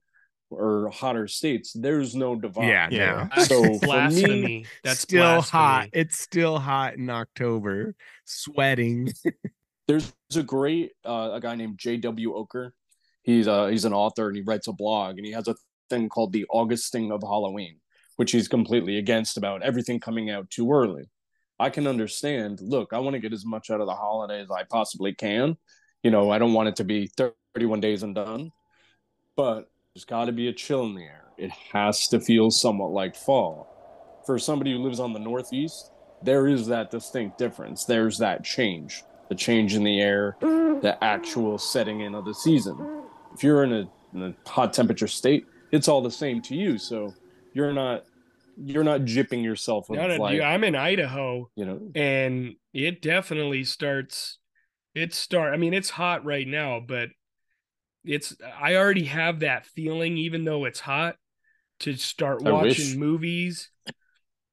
[0.51, 2.69] or hotter states, there's no divide.
[2.69, 3.29] Yeah, Yeah.
[3.37, 3.43] no.
[3.53, 4.67] So for me, blasphemy.
[4.85, 5.61] That's still blasphemy.
[5.63, 5.89] hot.
[5.93, 7.95] It's still hot in October.
[8.25, 9.13] Sweating.
[9.89, 12.33] there's a great uh, a guy named J.W.
[12.35, 12.71] Ocker.
[13.23, 15.55] He's uh he's an author and he writes a blog and he has a
[15.93, 17.77] thing called the Augusting of Halloween,
[18.17, 21.05] which he's completely against about everything coming out too early.
[21.59, 22.61] I can understand.
[22.61, 25.57] Look, I want to get as much out of the holiday as I possibly can.
[26.03, 27.11] You know, I don't want it to be
[27.55, 28.51] 31 days and done,
[29.37, 31.27] but there's got to be a chill in the air.
[31.37, 33.69] It has to feel somewhat like fall.
[34.27, 37.85] For somebody who lives on the Northeast, there is that distinct difference.
[37.85, 43.05] There's that change, the change in the air, the actual setting in of the season.
[43.35, 46.79] If you're in a, in a hot temperature state, it's all the same to you.
[46.79, 47.15] So
[47.55, 48.05] you're not
[48.57, 52.55] you're not jipping yourself with No, no, like dude, I'm in Idaho, you know and
[52.73, 54.39] it definitely starts.
[54.95, 55.55] It start.
[55.55, 57.09] I mean, it's hot right now, but
[58.05, 58.37] it's.
[58.61, 61.17] I already have that feeling, even though it's hot,
[61.81, 63.71] to start watching movies,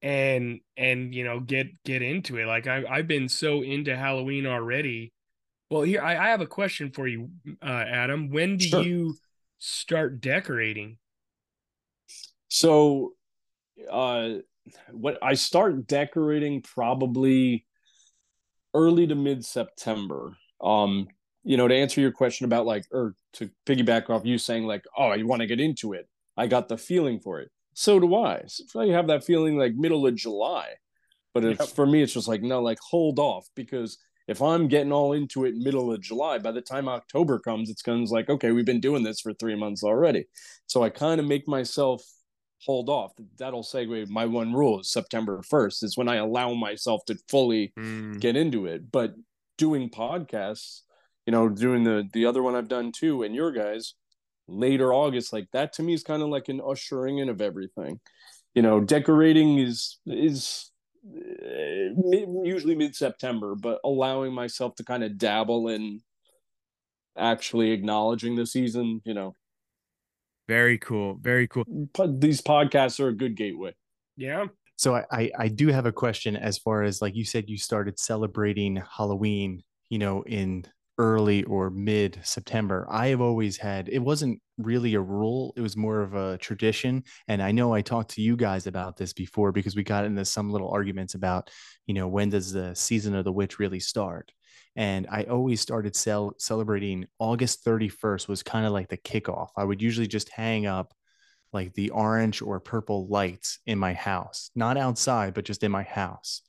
[0.01, 2.45] and and you know get get into it.
[2.45, 5.11] Like I I've been so into Halloween already.
[5.69, 7.29] Well, here I, I have a question for you,
[7.61, 8.29] uh, Adam.
[8.29, 8.81] When do Sure.
[8.81, 9.15] you
[9.57, 10.97] start decorating?
[12.49, 13.13] So,
[13.89, 14.29] uh,
[14.91, 17.65] what I start decorating probably
[18.73, 20.37] early to mid September.
[20.61, 21.07] Um,
[21.43, 24.83] you know, to answer your question about like, or to piggyback off you saying like,
[24.97, 26.07] oh, you want to get into it.
[26.37, 27.49] I got the feeling for it.
[27.73, 28.43] So do I.
[28.47, 30.67] So you have that feeling like middle of July.
[31.33, 31.69] But it's Yep.
[31.69, 35.45] for me, it's just like no, like hold off because if I'm getting all into
[35.45, 38.65] it middle of July, by the time October comes, it's kind of like okay, we've
[38.65, 40.25] been doing this for three months already.
[40.65, 42.03] So I kind of make myself
[42.65, 43.13] hold off.
[43.37, 44.07] That'll segue.
[44.09, 48.35] My one rule is September first is when I allow myself to fully Mm, get
[48.35, 48.91] into it.
[48.91, 49.13] But
[49.57, 50.81] doing podcasts,
[51.25, 53.93] you know, doing the the other one I've done too, and your guys
[54.47, 57.99] later August, like that to me is kind of like an ushering in of everything.
[58.55, 60.71] You know, decorating is is
[61.05, 61.93] uh,
[62.43, 66.01] usually mid September, but allowing myself to kind of dabble in
[67.17, 69.01] actually acknowledging the season.
[69.05, 69.35] You know,
[70.49, 71.15] very cool.
[71.21, 71.63] Very cool.
[72.17, 73.75] these podcasts are a good gateway.
[74.17, 74.47] Yeah.
[74.77, 77.57] So I, I I do have a question as far as like you said you
[77.57, 80.65] started celebrating Halloween, you know, in
[80.97, 82.87] early or mid September.
[82.89, 87.03] I have always had it wasn't really a rule, it was more of a tradition.
[87.27, 90.25] And I know I talked to you guys about this before because we got into
[90.25, 91.51] some little arguments about,
[91.85, 94.31] you know, when does the season of the witch really start?
[94.79, 99.49] And I always started cel- celebrating August 31st was kind of like the kickoff.
[99.57, 100.93] I would usually just hang up
[101.51, 105.83] like the orange or purple lights in my house, not outside, but just in my
[105.83, 106.43] house.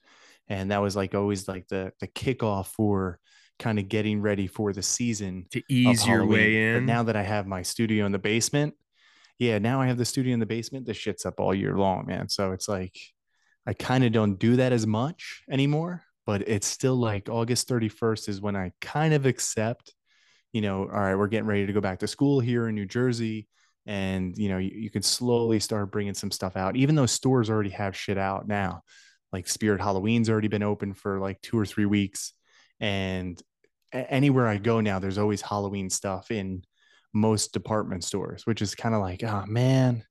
[0.47, 3.19] And that was like always like the the kickoff for
[3.59, 5.47] kind of getting ready for the season.
[5.51, 6.87] To ease your way But in.
[6.87, 8.75] now that I have my studio in the basement,
[9.41, 10.87] yeah, now I have the studio in the basement.
[10.87, 12.29] The shit's up all year long, man.
[12.29, 12.97] So it's like
[13.67, 18.29] I kind of don't do that as much anymore, but it's still like August 31st
[18.29, 19.93] is when I kind of accept,
[20.53, 22.87] you know, all right, we're getting ready to go back to school here in New
[22.87, 23.49] Jersey.
[23.85, 27.51] And, you know, you, you can slowly start bringing some stuff out, even though stores
[27.51, 28.83] already have shit out now.
[29.33, 32.33] Like Spirit Halloween's already been open for like two or three weeks.
[32.79, 33.43] And
[33.93, 36.63] anywhere I go now, there's always Halloween stuff in
[37.13, 40.05] most department stores, which is kind of like, oh man,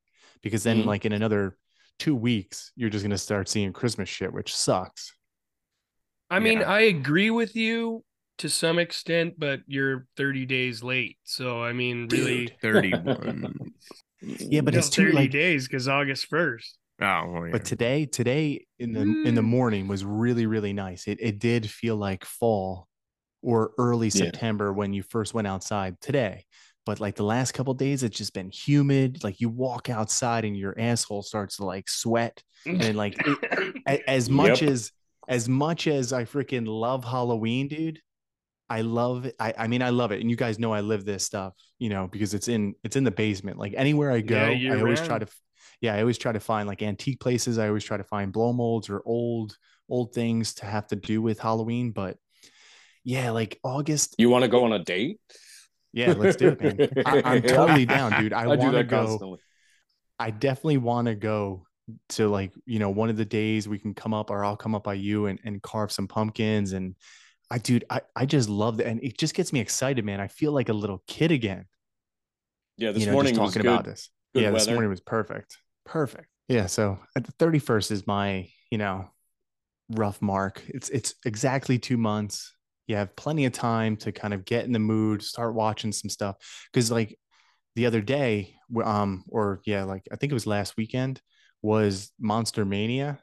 [0.43, 0.85] because then Mhm.
[0.85, 1.55] like in another
[1.97, 5.13] two weeks, you're just gonna start seeing Christmas shit, which sucks.
[6.29, 6.69] I mean, Yeah.
[6.69, 8.03] I agree with you
[8.39, 11.17] to some extent, but you're 30 days late.
[11.23, 13.71] So I mean, really, 31.
[14.21, 16.73] Yeah, but no, it's too 30 like days because August 1st.
[17.01, 17.51] Oh, well, yeah.
[17.53, 19.45] But today, today in the in the mm.
[19.45, 21.07] morning was really really nice.
[21.07, 22.89] It it did feel like fall
[23.41, 24.25] or early Yeah.
[24.25, 26.43] September when you first went outside today.
[26.85, 29.23] But like the last couple days, it's just been humid.
[29.23, 32.43] Like you walk outside and your asshole starts to like sweat.
[32.65, 33.15] And like
[33.87, 34.71] A- as much Yep.
[34.71, 34.91] as
[35.29, 38.01] as much as I freaking love Halloween, dude,
[38.67, 39.35] I love it.
[39.39, 40.19] I, I mean, I love it.
[40.19, 43.03] And you guys know I live this stuff, you know, because it's in it's in
[43.03, 43.57] the basement.
[43.57, 45.27] Like anywhere I go, Yeah, I always try to
[45.81, 47.57] yeah, I always try to find like antique places.
[47.57, 49.55] I always try to find blow molds or old
[49.87, 51.91] old things to have to do with Halloween.
[51.91, 52.17] But
[53.03, 54.15] yeah, like August.
[54.17, 55.19] You want to go on a date?
[55.93, 56.89] Yeah, let's do it, man.
[57.05, 58.33] I, I'm totally down, dude.
[58.33, 59.05] I, I, want do to that go.
[59.05, 59.39] constantly.
[60.19, 61.65] I definitely want to go
[62.09, 64.75] to like, you know, one of the days we can come up or I'll come
[64.75, 66.73] up by you and, and carve some pumpkins.
[66.73, 66.95] And
[67.51, 68.87] I, dude, I, I just love that.
[68.87, 70.19] And it just gets me excited, man.
[70.19, 71.65] I feel like a little kid again.
[72.77, 73.73] Yeah, this you know, morning just was talking good.
[73.73, 74.09] about this.
[74.33, 75.57] yeah, this morning was perfect.
[75.85, 76.27] Perfect.
[76.47, 76.67] Yeah.
[76.67, 79.09] So at the 31st is my, you know,
[79.89, 80.63] rough mark.
[80.67, 82.55] It's it's exactly two months.
[82.87, 86.09] You have plenty of time to kind of get in the mood, start watching some
[86.09, 86.37] stuff.
[86.73, 87.17] Cause like
[87.75, 91.21] the other day, um, or yeah, like I think it was last weekend,
[91.61, 93.19] was Monster Mania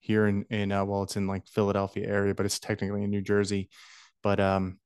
[0.00, 3.22] here in in uh, well, it's in like Philadelphia area, but it's technically in New
[3.22, 3.70] Jersey.
[4.22, 4.78] But um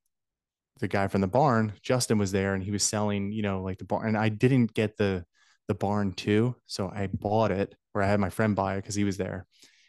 [0.81, 3.79] the guy from the barn, Justin was there and he was selling, you know, like
[3.79, 4.09] the barn.
[4.09, 5.25] And I didn't get the
[5.69, 6.57] the barn too.
[6.67, 9.47] So I bought it or I had my friend buy it because he was there.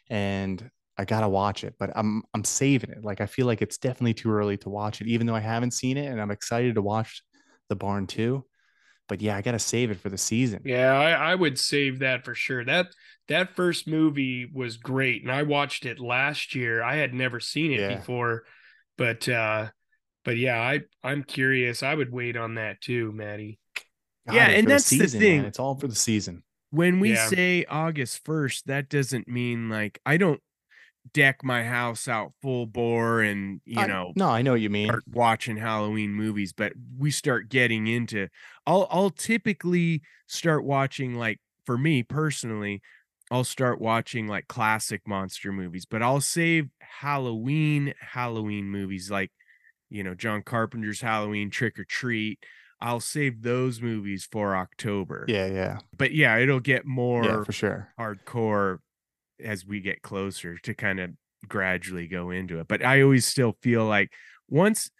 [0.08, 3.04] And I gotta watch it, but I'm I'm saving it.
[3.04, 5.72] Like I feel like it's definitely too early to watch it, even though I haven't
[5.72, 7.22] seen it and I'm excited to watch
[7.68, 8.44] the barn too.
[9.08, 10.64] But yeah, I gotta save it for the season.
[10.64, 12.64] Yeah, I, I would save that for sure.
[12.64, 12.86] That
[13.28, 16.82] that first movie was great, and I watched it last year.
[16.82, 17.86] I had never seen it Yeah.
[17.86, 18.44] before,
[18.96, 19.70] but uh
[20.24, 21.82] but yeah, I I'm curious.
[21.82, 23.58] I would wait on that too, Maddie.
[24.26, 25.38] Got Yeah, it and that's the season, thing.
[25.38, 25.44] man.
[25.44, 26.42] It's all for the season.
[26.70, 27.16] when we Yeah.
[27.16, 30.40] say August 1st, that doesn't mean like I don't
[31.12, 34.70] deck my house out full bore and, you I- know, no, I know what you
[34.70, 34.88] mean.
[34.88, 38.28] start watching Halloween movies, but we start getting into
[38.66, 42.80] I'll I'll typically start watching like for me personally,
[43.30, 49.30] I'll start watching like classic monster movies, but I'll save Halloween Halloween movies like
[49.90, 52.42] you know John Carpenter's Halloween Trick 'r Treat.
[52.80, 55.24] I'll save those movies for October.
[55.28, 57.88] Yeah, yeah, But yeah, it'll get more yeah, for sure.
[57.98, 58.78] hardcore
[59.42, 61.10] as we get closer to kind of
[61.48, 62.68] gradually go into it.
[62.68, 64.10] But I always still feel like
[64.48, 64.90] once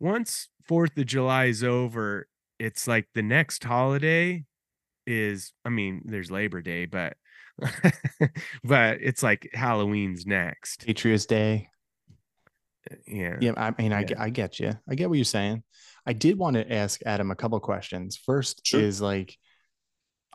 [0.00, 2.26] once 4th of July is over,
[2.58, 4.44] it's like the next holiday
[5.06, 7.14] is I mean, there's Labor Day, but
[8.64, 10.84] but it's like Halloween's next.
[10.86, 11.68] Patriots Day.
[12.90, 13.36] Uh, yeah.
[13.40, 14.06] Yeah, I mean, I, Yeah.
[14.06, 14.72] get- I get you.
[14.88, 15.62] I get what you're saying.
[16.06, 18.16] I did want to ask Adam a couple questions.
[18.16, 18.80] First Sure.
[18.80, 19.36] is like,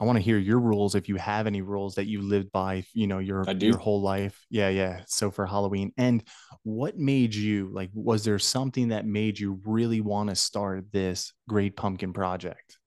[0.01, 2.83] I want to hear your rules if you have any rules that you lived by,
[2.91, 4.43] you know, your your whole life.
[4.49, 5.01] Yeah, yeah.
[5.05, 6.23] So for Halloween, and
[6.63, 7.91] what made you like?
[7.93, 12.79] Was there something that made you really want to start this Great Pumpkin Project?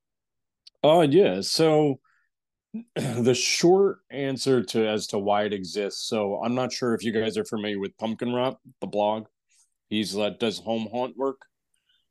[0.82, 1.40] Oh yeah.
[1.40, 2.00] So
[2.96, 6.08] the short answer to as to why it exists.
[6.08, 9.26] So I'm not sure if you guys are familiar with Pumpkin Rot, the blog.
[9.88, 11.42] He's uh, does home haunt work.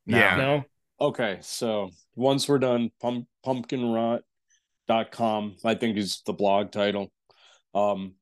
[0.06, 0.38] Yeah.
[0.38, 0.64] No.
[1.02, 3.28] Okay, so once we're done, pump,
[4.94, 7.12] pumpkinrot.com, I think is the blog title.
[7.74, 8.14] Um,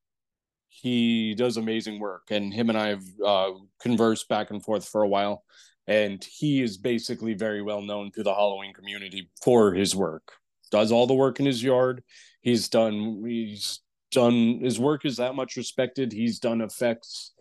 [0.70, 3.52] he does amazing work, and him and I have uh,
[3.82, 5.44] conversed back and forth for a while.
[5.88, 10.32] And he is basically very well known to the Halloween community for his work.
[10.72, 12.04] Does all the work in his yard.
[12.42, 13.24] He's done.
[13.28, 14.60] He's done.
[14.62, 16.14] His work is that much respected.
[16.14, 17.34] He's done effects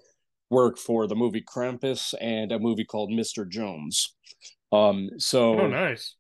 [0.51, 3.49] work for the movie Krampus and a movie called Mr.
[3.49, 4.17] Jones.
[4.73, 6.17] Um, so Oh, nice.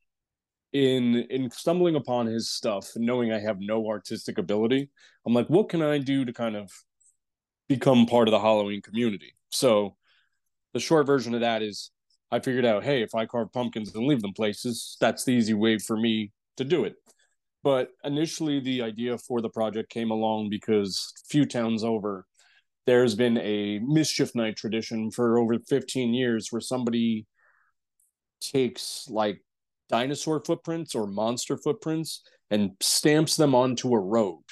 [0.73, 4.91] In in stumbling upon his stuff knowing I have no artistic ability,
[5.27, 6.71] I'm like, what can I do to kind of
[7.69, 9.35] become part of the Halloween community?
[9.51, 9.97] So
[10.73, 11.91] the short version of that is
[12.31, 15.55] I figured out, hey, if I carve pumpkins and leave them places, that's the easy
[15.55, 16.95] way for me to do it.
[17.63, 22.27] But initially the idea for the project came along because a few towns over,
[22.87, 27.27] there's been a mischief night tradition for over 15 years where somebody
[28.41, 29.43] takes like
[29.91, 34.43] dinosaur footprints or monster footprints and stamps them onto a road.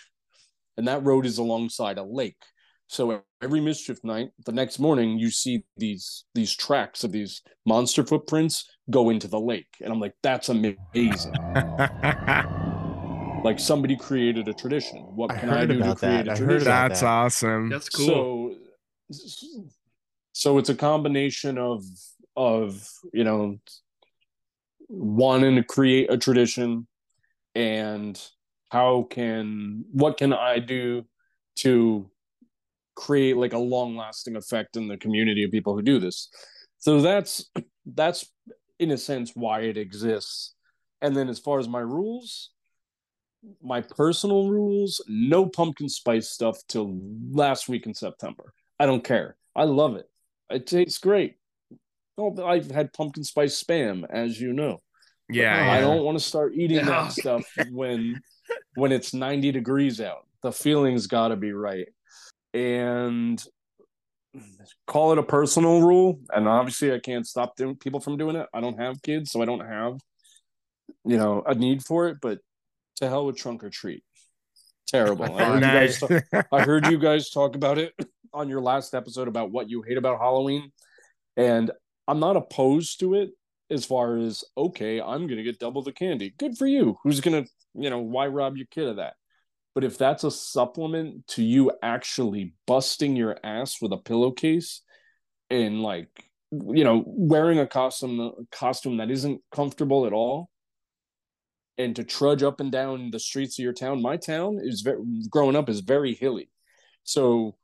[0.76, 2.43] And that road is alongside a lake.
[2.89, 8.05] So every mischief night, the next morning, you see these these tracks of these monster
[8.05, 11.34] footprints go into the lake, and I'm like, that's amazing.
[13.45, 14.99] Like somebody created a tradition.
[15.14, 16.28] What can I, heard do to create that.
[16.28, 16.68] a I tradition?
[16.68, 17.07] about That's that.
[17.07, 17.68] awesome.
[17.68, 18.57] That's cool.
[19.11, 19.18] So,
[20.32, 21.84] so it's a combination of
[22.36, 23.59] of you know
[24.89, 26.86] wanting to create a tradition
[27.55, 28.20] and
[28.70, 31.05] how can what can I do
[31.57, 32.11] to
[32.95, 36.28] create like a long lasting effect in the community of people who do this.
[36.78, 37.49] So that's
[37.86, 38.26] that's
[38.78, 40.55] in a sense why it exists.
[41.01, 42.51] And then as far as my rules,
[43.62, 46.99] my personal rules, no pumpkin spice stuff till
[47.30, 48.53] last week in September.
[48.80, 49.36] I don't care.
[49.55, 50.09] I love it.
[50.51, 51.36] It tastes great.
[52.19, 54.79] Oh, I've had pumpkin spice spam, as you know.
[55.31, 55.81] yeah, I yeah.
[55.83, 58.21] don't want to start eating that stuff when
[58.75, 60.27] when it's 90 degrees out.
[60.43, 61.89] The feeling's got to be right.
[62.55, 63.43] And
[64.87, 66.21] call it a personal rule.
[66.33, 68.47] And obviously, I can't stop doing, people from doing it.
[68.55, 69.99] I don't have kids, so I don't have,
[71.05, 72.19] you know, a need for it.
[72.23, 72.39] But
[72.97, 74.03] to hell with trunk or treat.
[74.87, 75.25] Terrible.
[75.25, 76.23] I heard, you guys Nice.
[76.33, 77.93] ta- I heard you guys talk about it
[78.33, 80.73] on your last episode about what you hate about Halloween.
[81.37, 81.71] And
[82.09, 83.30] I'm not opposed to it
[83.70, 86.34] as far as, okay, I'm going to get double the candy.
[86.38, 86.96] Good for you.
[87.04, 89.14] Who's going to, you know, why rob your kid of that?
[89.74, 94.80] But if that's a supplement to you actually busting your ass with a pillowcase
[95.50, 96.09] and like,
[96.50, 100.48] you know, wearing a costume, a costume that isn't comfortable at all,
[101.76, 104.02] and to trudge up and down the streets of your town.
[104.02, 104.98] My town is very
[105.30, 106.48] growing up is very hilly,
[107.04, 107.54] so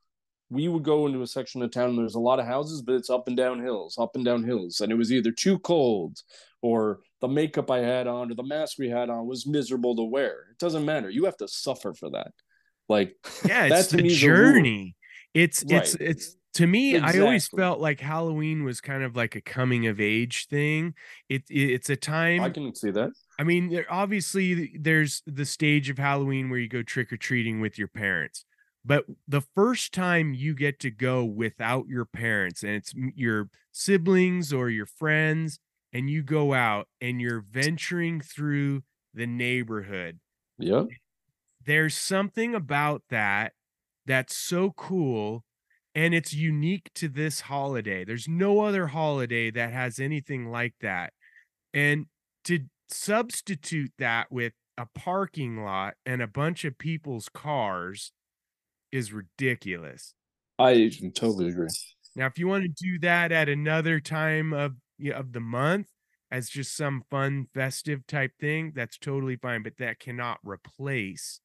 [0.51, 1.91] we would go into a section of town.
[1.91, 4.45] And there's a lot of houses, but it's up and down hills, up and down
[4.45, 6.19] hills, and it was either too cold
[6.63, 10.03] or the makeup I had on or the mask we had on was miserable to
[10.03, 10.47] wear.
[10.51, 11.11] It doesn't matter.
[11.11, 12.33] You have to suffer for that.
[12.89, 14.97] Like yeah, it's the a journey.
[15.33, 16.09] It's it's Right.
[16.11, 16.99] it's to me.
[16.99, 20.95] I always felt like Halloween was kind of like a coming of age thing.
[21.29, 22.43] It, it it's a time.
[22.43, 23.11] I can see that.
[23.39, 27.61] I mean, there, obviously, there's the stage of Halloween where you go trick or treating
[27.61, 28.45] with your parents.
[28.85, 34.53] But the first time you get to go without your parents and it's your siblings
[34.53, 35.59] or your friends,
[35.93, 38.83] and you go out and you're venturing through
[39.15, 40.19] the neighborhood,
[40.59, 40.95] Yep.
[41.65, 43.53] there's something about that
[44.07, 45.45] that's so cool
[45.95, 48.05] and it's unique to this holiday.
[48.05, 51.13] There's no other holiday that has anything like that.
[51.75, 52.07] And
[52.45, 52.61] to
[52.91, 58.13] substitute that with a parking lot and a bunch of people's cars
[58.95, 60.15] is ridiculous.
[60.59, 61.69] I totally agree.
[62.17, 65.89] Now, if you want to do that at another time of y- of the month
[66.31, 69.63] as just some fun festive type thing, that's totally fine.
[69.63, 71.41] But that cannot replace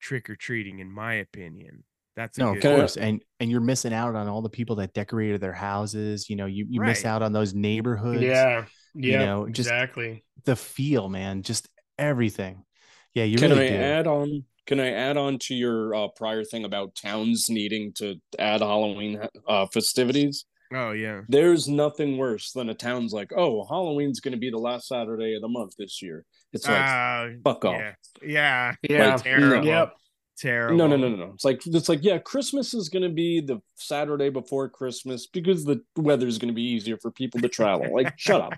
[0.00, 1.84] trick or treating, in my opinion.
[2.16, 4.48] That's a No, of good Can course, and and you're missing out on all the
[4.48, 6.30] people that decorated their houses.
[6.30, 8.22] You know, you you miss out on those neighborhoods.
[8.22, 8.64] Yeah.
[8.94, 9.24] Yeah.
[9.26, 10.24] know, just- exactly.
[10.44, 12.64] the feel, man, just everything.
[13.12, 13.76] Yeah, you can really I do.
[13.76, 14.44] add on?
[14.66, 19.20] Can I add on to your uh, prior thing about towns needing to add Halloween
[19.46, 20.46] uh, festivities?
[20.72, 21.20] Oh yeah.
[21.28, 25.34] There's nothing worse than a town's like, oh, Halloween's going to be the last Saturday
[25.34, 26.24] of the month this year.
[26.52, 27.80] It's like, Uh, fuck off.
[27.80, 27.92] yeah.
[28.22, 28.74] Yeah.
[28.88, 29.14] Yeah.
[29.14, 29.66] Like, terrible.
[29.66, 29.92] Yep.
[30.36, 30.76] Terrible.
[30.76, 31.32] No, no, no, no, no.
[31.34, 35.64] It's like it's like yeah, Christmas is going to be the Saturday before Christmas because
[35.64, 37.94] the weather's going to be easier for people to travel.
[37.94, 38.54] Like, shut up.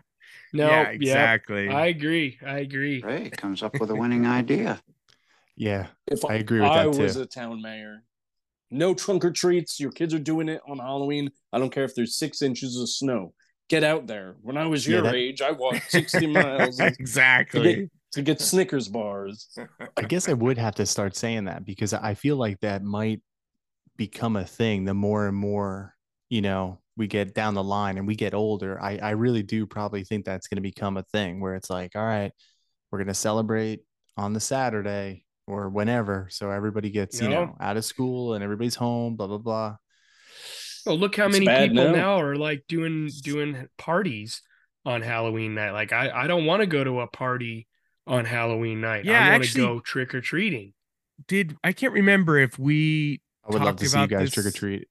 [0.54, 0.94] No, yeah, yep.
[0.94, 1.68] exactly.
[1.68, 2.38] I agree.
[2.46, 3.02] I agree.
[3.02, 4.80] Ray comes up with a winning idea.
[5.56, 7.00] Yeah, If I agree with I that, too.
[7.00, 8.02] I was a town mayor,
[8.70, 9.80] no trunk or treats.
[9.80, 11.30] Your kids are doing it on Halloween.
[11.52, 13.32] I don't care if there's six inches of snow.
[13.68, 14.36] Get out there.
[14.42, 17.74] When I was Yeah, your that- age, I walked 60 miles to exactly.
[17.74, 19.56] get, to get Snickers bars.
[19.96, 23.22] I guess I would have to start saying that because I feel like that might
[23.96, 25.94] become a thing the more and more,
[26.28, 28.80] you know, we get down the line and we get older.
[28.80, 31.92] I, I really do probably think that's going to become a thing where it's like,
[31.96, 32.32] all right,
[32.90, 33.80] we're going to celebrate
[34.16, 36.28] on the Saturday or whenever.
[36.30, 37.44] So everybody gets, you Yeah.
[37.46, 39.76] know, out of school and everybody's home, blah, blah, blah.
[40.86, 41.92] Oh, look how It's many people now.
[41.92, 44.42] now are like doing doing parties
[44.84, 45.72] on Halloween night.
[45.72, 47.66] Like I, I don't want to go to a party
[48.06, 49.04] on Halloween night.
[49.04, 50.74] Yeah, I want to go trick or treating.
[51.26, 54.32] Did I can't remember if we I would love talked to see you about guys
[54.32, 54.86] trick or treat.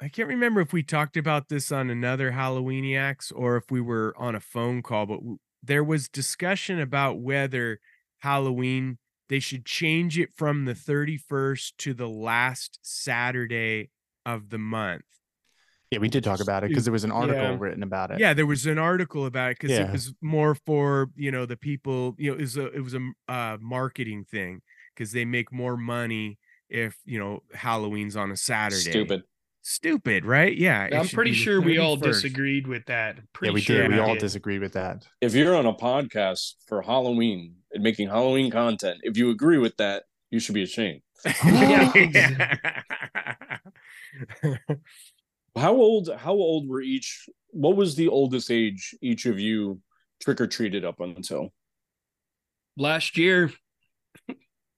[0.00, 4.14] I can't remember if we talked about this on another Halloweeniacs or if we were
[4.16, 7.80] on a phone call, but w- there was discussion about whether
[8.20, 8.98] Halloween
[9.30, 13.88] they should change it from the 31st to the last Saturday
[14.26, 15.04] of the month.
[15.90, 17.56] Yeah, we did talk about it because there was an article Yeah.
[17.58, 18.20] written about it.
[18.20, 19.88] Yeah, there was an article about it because Yeah.
[19.88, 22.14] it was more for you know the people.
[22.18, 24.60] You know, it was a it was a m- uh, marketing thing
[24.94, 28.90] because they make more money if you know Halloween's on a Saturday.
[28.90, 29.22] Stupid.
[29.62, 30.56] Stupid, right?
[30.56, 33.18] Yeah, I'm pretty sure we all disagreed with that.
[33.32, 33.92] Pretty Yeah, we sure did.
[33.92, 34.20] We all did.
[34.20, 35.06] disagreed with that.
[35.20, 39.76] If you're on a podcast for Halloween and making Halloween content, if you agree with
[39.78, 41.02] that, you should be ashamed.
[41.44, 42.56] Yeah.
[45.56, 46.10] How old?
[46.16, 47.28] How old were each?
[47.50, 49.80] What was the oldest age each of you
[50.20, 51.52] trick or treated up until?
[52.76, 53.50] Last year,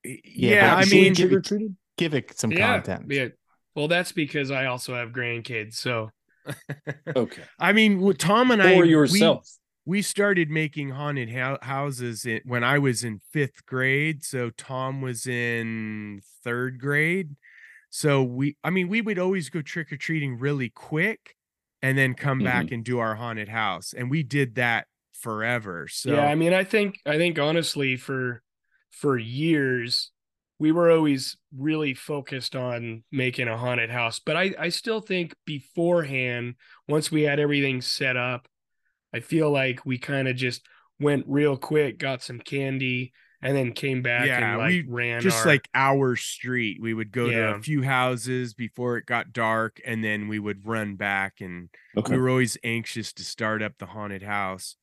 [0.02, 1.76] yeah, I mean, give trick or it- treated.
[1.98, 3.06] Give it some yeah, content.
[3.12, 3.28] yeah.
[3.74, 5.74] Well, that's because I also have grandkids.
[5.74, 6.10] So
[7.14, 9.44] Okay, I mean, w- Tom and I, or yourself.
[9.44, 9.61] We,
[10.02, 11.30] started making haunted
[11.62, 14.24] houses when I was in fifth grade.
[14.24, 17.36] So Tom was in third grade.
[17.90, 21.36] So we, I mean, we would always go trick or treating really quick,
[21.82, 22.74] and then come back mm-hmm.
[22.76, 25.88] and do our haunted house, and we did that forever.
[25.90, 28.42] So yeah, I mean, I think I think honestly for
[28.90, 30.10] for years
[30.58, 35.34] we were always really focused on making a haunted house, but I I still think
[35.44, 36.54] beforehand
[36.88, 38.46] once we had everything set up,
[39.12, 40.66] I feel like we kind of just
[41.00, 45.20] went real quick, got some candy, and then came back Yeah, and like we ran
[45.20, 46.78] just our- like our street.
[46.80, 50.64] We would go to a few houses before it got dark, and then we would
[50.66, 51.40] run back.
[51.40, 54.76] And Okay, we were always anxious to start up the haunted house.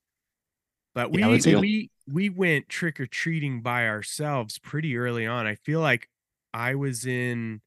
[0.93, 4.97] But we Yeah, I would say- we we went trick or treating by ourselves pretty
[4.97, 5.45] early on.
[5.45, 6.09] I feel like
[6.53, 7.61] I was in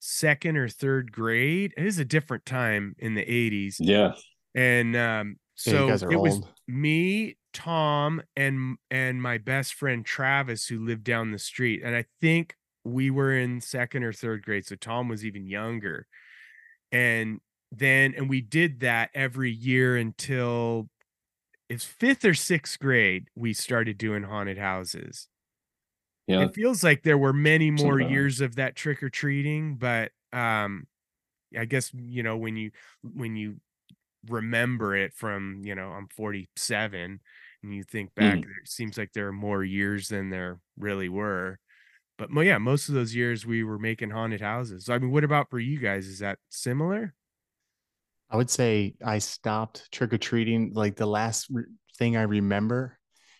[0.00, 1.72] second or third grade.
[1.78, 3.78] It is a different time in the 80s.
[3.80, 4.12] yeah.
[4.54, 9.74] And um Yeah, you so guys are it was me, Tom, and and my best
[9.74, 11.82] friend Travis who lived down the street.
[11.84, 14.66] And I think we were in second or third grade.
[14.66, 16.06] So Tom was even younger.
[16.92, 17.40] And
[17.72, 20.88] then and we did that every year until
[21.68, 25.28] it's fifth or sixth grade, we started doing haunted houses.
[26.26, 29.76] Yeah, It feels like there were many more about years of that trick or treating,
[29.76, 30.86] but um
[31.56, 33.60] I guess you know when you when you
[34.28, 37.20] remember it from, you know, I'm 47
[37.62, 38.50] and you think back, Mm-hmm.
[38.62, 41.58] it seems like there are more years than there really were.
[42.18, 44.86] But yeah, most of those years we were making haunted houses.
[44.86, 46.06] so, I mean, what about for you guys?
[46.06, 47.14] Is that similar?
[48.30, 50.72] I would say I stopped trick or treating.
[50.74, 51.64] Like the last re-
[51.98, 52.98] thing I remember,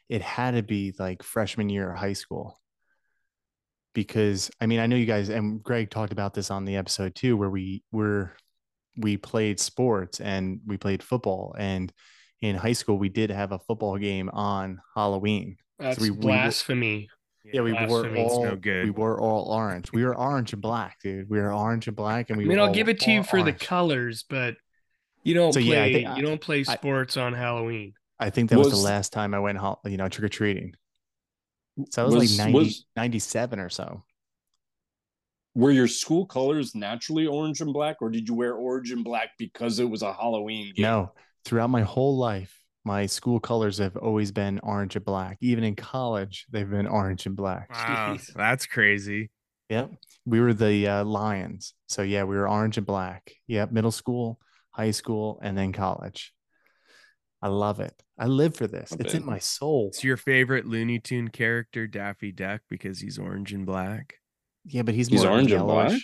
[0.08, 2.60] it had to be like freshman year of high school.
[3.94, 7.14] Because I mean, I know you guys and Greg talked about this on the episode
[7.14, 8.36] too, where we were
[8.96, 11.54] we played sports and we played football.
[11.58, 11.92] And
[12.40, 15.56] in high school, we did have a football game on Halloween.
[15.78, 17.08] that's we- we were- blasphemy.
[17.52, 18.20] Yeah, we wore Blasphemy.
[18.22, 18.84] It's all no good.
[18.86, 19.92] we wore all orange.
[19.92, 21.28] We were orange and black, dude.
[21.30, 22.44] We were orange and black, and we.
[22.44, 24.56] I mean, were I'll all- give it to you all for the colors, but
[25.22, 27.92] you don't So, yeah, play think I- you don't play I- sports on Halloween.
[28.18, 30.74] I think that was, the last time I went, you know, trick or treating.
[31.90, 34.02] So that was, Was- like 90, was- 97 or so.
[35.56, 39.30] Were your school colors naturally orange and black, or did you wear orange and black
[39.38, 40.82] because it was a Halloween game?
[40.82, 41.12] No,
[41.46, 45.38] throughout my whole life, my school colors have always been orange and black.
[45.40, 47.70] Even in college, they've been orange and black.
[47.72, 48.34] Wow, Jeez.
[48.34, 49.30] that's crazy.
[49.70, 49.92] Yep.
[50.26, 51.72] We were the uh, Lions.
[51.88, 53.32] So yeah, we were orange and black.
[53.46, 53.72] Yep.
[53.72, 54.38] Middle school,
[54.72, 56.34] high school, and then college.
[57.40, 57.94] I love it.
[58.18, 58.92] I live for this.
[58.92, 59.88] I It's in my soul.
[59.88, 64.16] It's your favorite Looney Tune character, Daffy Duck, because he's orange and black.
[64.66, 65.98] Yeah, but he's He's more orange and black?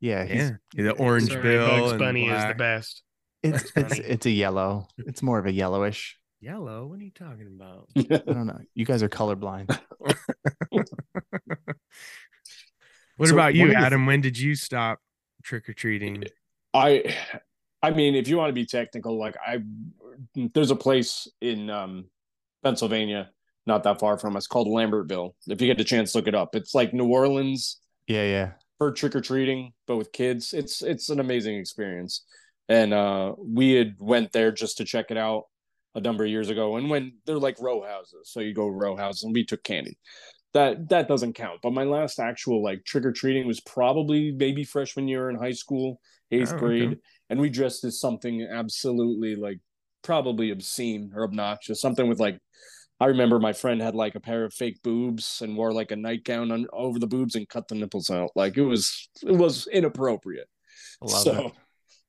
[0.00, 3.02] Yeah, he's, Yeah, the orange Sorry, bill Bugs and Bunny is the best.
[3.42, 4.88] it's it's it's a yellow.
[4.98, 6.18] It's more of a yellowish.
[6.40, 6.86] Yellow.
[6.86, 7.88] What are you talking about?
[7.96, 8.60] I don't know.
[8.74, 9.76] You guys are colorblind.
[13.16, 14.04] What So about you, of the- Adam?
[14.06, 15.00] When did you stop
[15.42, 16.24] trick or treating?
[16.74, 17.14] I
[17.82, 19.60] I mean, if you want to be technical, like I
[20.34, 22.10] there's a place in um
[22.62, 23.30] Pennsylvania,
[23.66, 25.32] not that far from us, called Lambertville.
[25.48, 26.54] If you get a chance, look it up.
[26.54, 28.52] It's like New Orleans Yeah, yeah.
[28.78, 30.52] for trick or treating, but with kids.
[30.52, 32.24] It's it's an amazing experience.
[32.68, 35.44] And uh we had went there just to check it out
[35.94, 36.76] a number of years ago.
[36.76, 39.98] And when they're like row houses, so you go row houses, and we took candy.
[40.54, 41.60] That that doesn't count.
[41.62, 45.52] But my last actual like trick or treating was probably maybe freshman year in high
[45.52, 46.00] school,
[46.30, 46.90] eighth Oh, okay.
[46.90, 46.98] grade,
[47.30, 49.60] and we dressed as something absolutely like
[50.02, 52.38] probably obscene or obnoxious, something with like.
[52.98, 55.96] I remember my friend had like a pair of fake boobs and wore like a
[55.96, 58.30] nightgown on, over the boobs and cut the nipples out.
[58.34, 60.48] Like it was it was inappropriate.
[61.02, 61.52] Love so, it.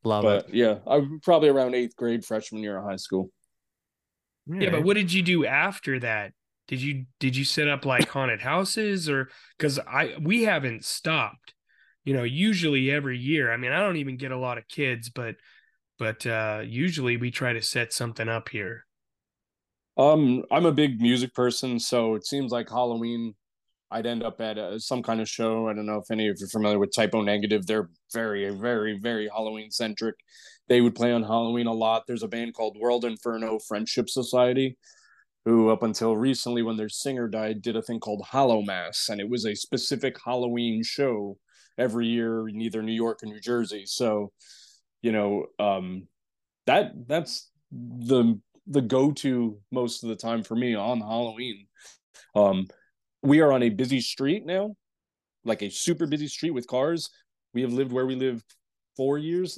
[0.04, 0.56] Love but it.
[0.56, 3.30] yeah, I probably around eighth grade, freshman year of high school.
[4.48, 6.32] Yeah, but what did you do after that?
[6.70, 11.54] Did you did you set up like haunted houses or because I we haven't stopped.
[12.06, 13.52] You know, usually every year.
[13.52, 15.36] I mean, I don't even get a lot of kids, but
[16.00, 18.87] but uh usually we try to set something up here.
[19.98, 23.34] Um, I'm a big music person, so it seems like Halloween.
[23.90, 25.70] I'd end up at uh some kind of show.
[25.70, 27.66] I don't know if any of you are familiar with Type O Negative.
[27.66, 30.16] They're very, very, very Halloween centric.
[30.68, 32.04] They would play on Halloween a lot.
[32.06, 34.78] There's a band called World Inferno Friendship Society,
[35.46, 39.30] who up until recently, when their singer died, did a thing called Hallowmass, and it
[39.30, 41.38] was a specific Halloween show
[41.78, 43.86] every year in either New York or New Jersey.
[43.86, 44.32] So,
[45.02, 46.08] you know, um,
[46.66, 51.68] that that's the the go-to most of the time for me on Halloween.
[52.36, 52.68] Um,
[53.24, 54.76] we are on a busy street now,
[55.44, 57.10] like a super busy street with cars.
[57.54, 58.44] We have lived where we live
[58.96, 59.58] four years,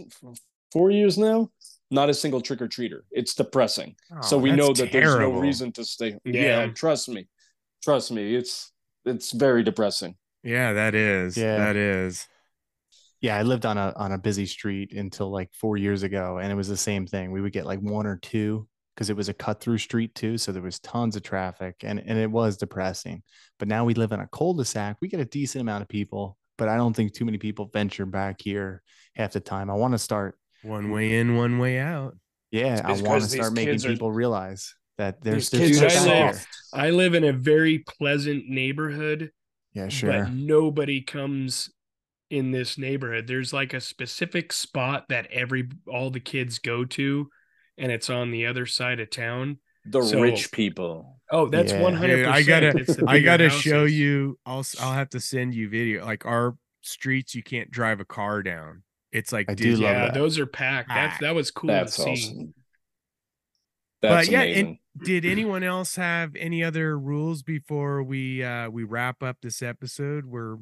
[0.71, 1.49] four years now.
[1.91, 3.01] Not a single trick or treater.
[3.09, 3.95] It's depressing.
[4.21, 6.15] so Oh, we know that there's no reason to stay.
[6.23, 6.65] Yeah.
[6.65, 7.27] yeah, trust me,
[7.83, 8.35] trust me.
[8.35, 8.71] It's
[9.05, 10.15] it's very depressing.
[10.43, 11.35] Yeah, that is.
[11.35, 11.57] Yeah.
[11.57, 12.27] That is.
[13.21, 16.51] Yeah, I lived on a on a busy street until like four years ago, and
[16.51, 17.31] it was the same thing.
[17.31, 18.67] We would get like one or two
[18.99, 22.03] because it was a cut through street too, so there was tons of traffic, and
[22.05, 23.23] and it was depressing.
[23.57, 24.97] But now we live in a cul-de-sac.
[25.01, 28.05] We get a decent amount of people, but I don't think too many people venture
[28.05, 28.81] back here
[29.15, 29.69] half the time.
[29.69, 30.37] I want to start.
[30.63, 32.17] One way in, one way out.
[32.51, 35.93] Yeah, I want to start making kids are- people realize that there's These there's kids
[35.93, 36.47] stuff are out soft.
[36.73, 36.81] here.
[36.83, 39.31] I live in a very pleasant neighborhood,
[39.73, 40.11] Yeah, sure.
[40.11, 41.69] but nobody comes
[42.29, 43.27] in this neighborhood.
[43.27, 47.29] There's like a specific spot that every all the kids go to,
[47.79, 49.59] and it's on the other side of town.
[49.85, 51.15] The So- rich people.
[51.31, 52.35] Oh, that's one hundred percent.
[52.35, 54.39] I gotta, I gotta show you.
[54.47, 56.03] I'll, s- I'll have to send you video.
[56.03, 58.81] Like our streets, you can't drive a car down.
[59.11, 60.13] It's like I do love Yeah, that.
[60.15, 60.89] those are packed.
[60.89, 62.11] That's that was cool That's to see.
[62.11, 62.53] awesome.
[64.01, 64.79] That's but yeah, amazing.
[64.97, 69.61] and did anyone else have any other rules before we uh we wrap up this
[69.61, 70.25] episode?
[70.25, 70.57] We're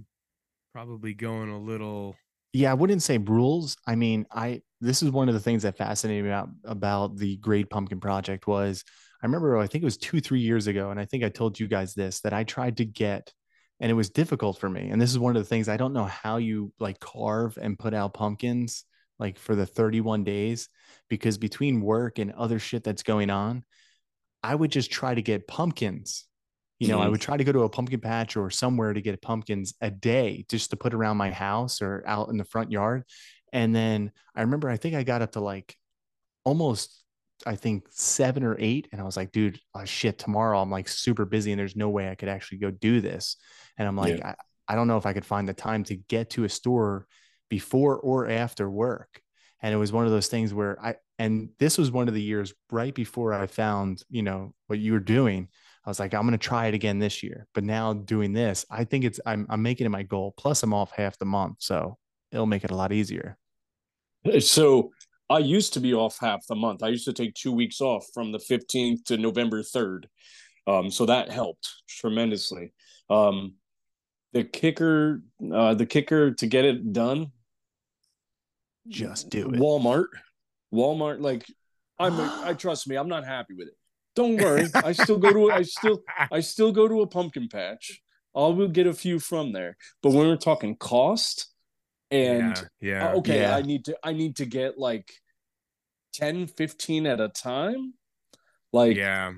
[0.74, 2.16] probably going a little.
[2.54, 3.78] Yeah, I wouldn't say rules.
[3.86, 7.38] I mean, I this is one of the things that fascinated me about about the
[7.38, 8.84] Great Pumpkin Project was
[9.22, 11.60] I remember I think it was two three years ago, and I think I told
[11.60, 13.34] you guys this that I tried to get,
[13.80, 14.90] and it was difficult for me.
[14.90, 17.78] And this is one of the things I don't know how you like carve and
[17.80, 18.86] put out pumpkins
[19.20, 20.70] like for the 31 days
[21.10, 23.64] because between work and other shit that's going on,
[24.44, 26.27] I would just try to get pumpkins.
[26.80, 27.26] You know, I would mm-hmm.
[27.26, 30.70] try to go to a pumpkin patch or somewhere to get pumpkins a day just
[30.70, 33.04] to put around my house or out in the front yard.
[33.52, 35.76] And then I remember, I think I got up to like
[36.44, 37.04] almost,
[37.46, 38.90] I think seven or eight.
[38.92, 41.90] And I was like, dude, oh, shit, tomorrow I'm like super busy and there's no
[41.90, 43.38] way I could actually go do this.
[43.78, 44.36] And I'm like, I,
[44.68, 47.08] I don't know if I could find the time to get to a store
[47.50, 49.22] before or after work.
[49.62, 52.22] And it was one of those things where I, and this was one of the
[52.22, 55.48] years right before I found, you know, what you were doing.
[55.88, 57.48] I was like, I'm going to try it again this year.
[57.54, 60.34] But now doing this, I think it's, I'm, I'm making it my goal.
[60.38, 61.56] Plus, I'm off half the month.
[61.60, 61.98] So
[62.34, 63.38] it'll make it a lot easier.
[64.40, 64.92] So
[65.30, 66.84] I used to be off half the month.
[66.84, 70.08] I used to take two weeks off from the 15th to November 3rd.
[70.68, 72.74] Um, so that helped tremendously.
[73.10, 73.54] Um,
[74.34, 75.22] the kicker,
[75.54, 77.32] uh, the kicker to get it done,
[78.90, 79.58] Just do it.
[79.58, 80.08] Walmart,
[80.74, 81.22] Walmart.
[81.22, 81.46] Like
[81.98, 83.77] I'm, I trust me, I'm not happy with it.
[84.18, 84.66] Don't worry.
[84.76, 86.02] I still go to I still
[86.32, 88.02] I still go to a pumpkin patch.
[88.36, 89.78] I will get a few from there.
[90.04, 91.48] But when we're talking cost
[92.12, 93.08] and yeah, yeah.
[93.10, 93.56] uh, okay, Yeah.
[93.56, 95.12] I need to I need to get like
[96.14, 97.94] 10, 15 at a time.
[98.74, 99.34] Like yeah.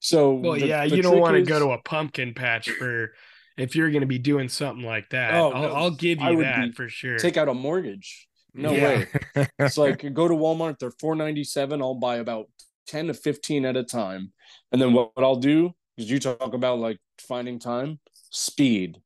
[0.00, 2.70] so Well, the- yeah, the you don't want to is- go to a pumpkin patch
[2.70, 3.12] for
[3.58, 5.34] if you're going to be doing something like that.
[5.34, 7.18] Oh, I'll, no, I'll give you would that be- for sure.
[7.18, 8.28] take out a mortgage.
[8.54, 9.04] No Yeah.
[9.36, 9.48] way.
[9.58, 11.82] It's like go to Walmart, they're four ninety seven.
[11.82, 12.46] I'll buy about
[12.86, 14.32] ten to fifteen at a time,
[14.72, 17.98] and then what, what I'll do is you talk about like finding time,
[18.30, 19.00] speed,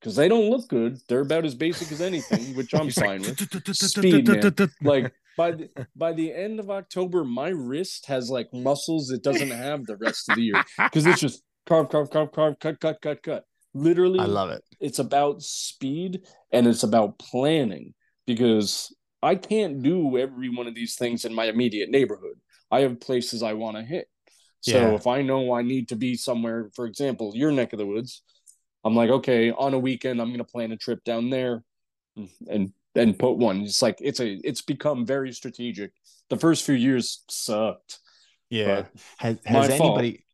[0.00, 0.98] because they don't look good.
[1.08, 3.38] They're about as basic as anything, which I'm fine with.
[3.76, 4.70] Speed, man.
[4.82, 9.50] Like by the by the end of October, my wrist has like muscles it doesn't
[9.50, 13.00] have the rest of the year because it's just carve, carve, carve, carve, cut, cut,
[13.00, 13.44] cut, cut.
[13.72, 14.64] Literally, I love it.
[14.80, 16.22] it's about speed
[16.52, 17.94] and it's about planning
[18.26, 22.34] because I can't do every one of these things in my immediate neighborhood.
[22.70, 24.08] I have places I want to hit.
[24.60, 24.94] So Yeah.
[24.94, 28.22] if I know I need to be somewhere, for example, your neck of the woods,
[28.84, 31.64] I'm like, okay, on a weekend, I'm going to plan a trip down there
[32.48, 33.62] and and put one.
[33.62, 35.92] It's like it's a it's become very strategic.
[36.28, 37.98] The first few years sucked.
[38.50, 38.84] Yeah.
[39.18, 39.98] Has has fault.
[40.00, 40.24] anybody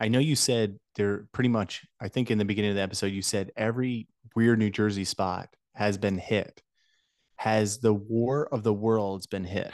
[0.00, 3.06] I know you said there pretty much I think in the beginning of the episode
[3.12, 6.62] you said every weird New Jersey spot has been hit.
[7.36, 9.70] Has the War of the Worlds been hit?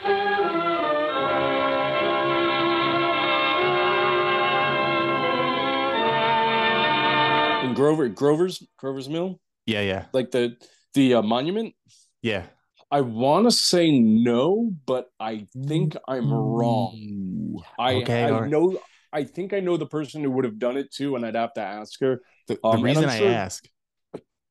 [7.73, 10.05] Grover Grover's Grover's Mill, Yeah, yeah.
[10.13, 10.55] like the
[10.93, 11.73] the uh, monument,
[12.21, 12.43] Yeah.
[12.91, 17.57] I want to say no, but I think I'm wrong.
[17.79, 18.49] I, Okay, I right.
[18.51, 18.79] know.
[19.11, 21.53] I think I know the person who would have done it too, and I'd have
[21.53, 22.21] to ask her.
[22.47, 23.67] The, the Um, and reason I sure- ask,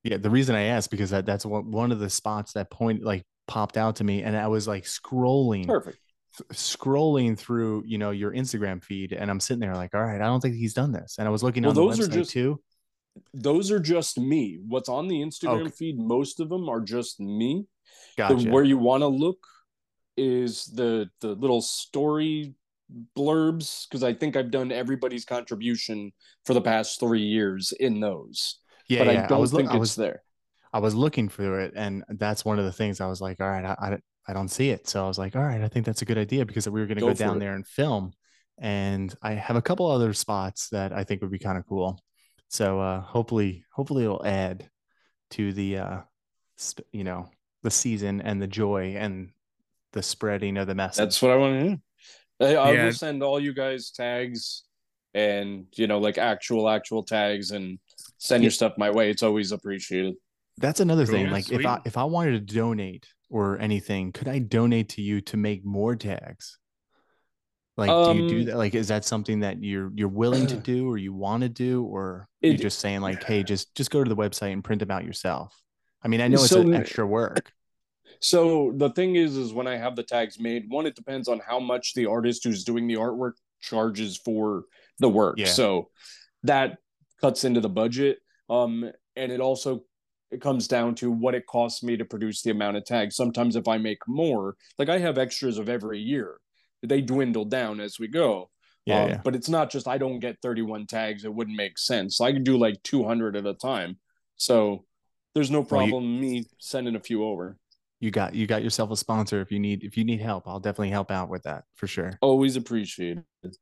[0.03, 3.05] yeah, the reason I ask because that, that's one, one of the spots that point
[3.05, 5.99] like popped out to me, and I was like scrolling, Perfect.
[6.53, 10.25] scrolling through, you know, your Instagram feed, and I'm sitting there like, all right, I
[10.25, 12.15] don't think he's done this, and I was looking Well, on the those are website
[12.15, 12.61] just- too.
[13.35, 14.59] Those are just me.
[14.67, 15.71] What's on the Instagram Okay.
[15.71, 15.99] feed?
[15.99, 17.67] Most of them are just me.
[18.17, 18.37] Gotcha.
[18.37, 19.39] The, where you want to look
[20.17, 22.55] is the the little story
[23.17, 26.13] blurbs because I think I've done everybody's contribution
[26.45, 28.59] for the past three years in those.
[28.89, 29.25] yeah, but yeah.
[29.25, 30.23] I don't was, loo- think I it's was, there.
[30.75, 33.49] I was looking for it, and that's one of the things I was like, all
[33.49, 33.99] right, I, I,
[34.29, 34.89] I don't see it.
[34.89, 36.87] So I was like, all right, I think that's a good idea because we were
[36.87, 37.41] going to Go go, down it.
[37.41, 38.13] there and film.
[38.59, 41.99] And I have a couple other spots that I think would be kind of cool.
[42.53, 44.69] So uh, hopefully, hopefully it'll add
[45.31, 46.01] to the, uh,
[46.61, 47.31] sp- you know,
[47.63, 49.31] the season and the joy and
[49.95, 50.99] the spreading of the message.
[50.99, 51.81] That's what I want to do.
[52.41, 52.85] I, I Yeah.
[52.85, 54.65] will send all you guys tags
[55.15, 57.79] and you know like actual actual tags and
[58.19, 59.11] send your stuff my way.
[59.11, 60.15] It's always appreciated.
[60.59, 61.15] That's another Cool.
[61.15, 61.27] thing.
[61.27, 65.03] Yeah, like if I if I wanted to donate or anything, could I donate to
[65.03, 66.59] you to make more tags?
[67.77, 68.57] Like, do you do Um, that?
[68.57, 71.85] Like, is that something that you're you're willing to do, or you want to do,
[71.85, 74.81] or It- you're just saying like, hey, just just go to the website and print
[74.81, 75.57] them out yourself?
[76.03, 77.53] I mean, I know it's So- an extra work.
[78.21, 81.41] So the thing is, is when I have the tags made, one, it depends on
[81.45, 84.65] how much the artist who's doing the artwork charges for
[85.01, 85.39] the work.
[85.39, 85.47] Yeah.
[85.47, 85.89] So
[86.45, 86.79] that
[87.21, 88.19] cuts into the budget.
[88.49, 89.85] Um, and it also
[90.31, 93.17] it comes down to what it costs me to produce the amount of tags.
[93.17, 96.37] Sometimes if I make more, like I have extras of every year,
[96.83, 98.51] they dwindle down as we go.
[98.87, 99.21] Yeah, Um, yeah.
[99.25, 101.25] But it's not just I don't get 31 tags.
[101.25, 102.21] It wouldn't make sense.
[102.21, 103.99] I can do like 200 at a time.
[104.37, 104.85] So
[105.35, 107.57] there's no Well, you- problem me sending a few over.
[108.01, 109.41] You got you got yourself a sponsor.
[109.41, 112.19] If you need if you need help, I'll definitely help out with that for sure.
[112.21, 113.57] Always appreciate it.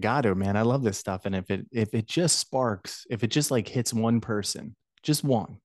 [0.00, 0.56] Got to man.
[0.56, 1.26] I love this stuff.
[1.26, 5.22] And if it if it just sparks, if it just like hits one person, just
[5.22, 5.58] one,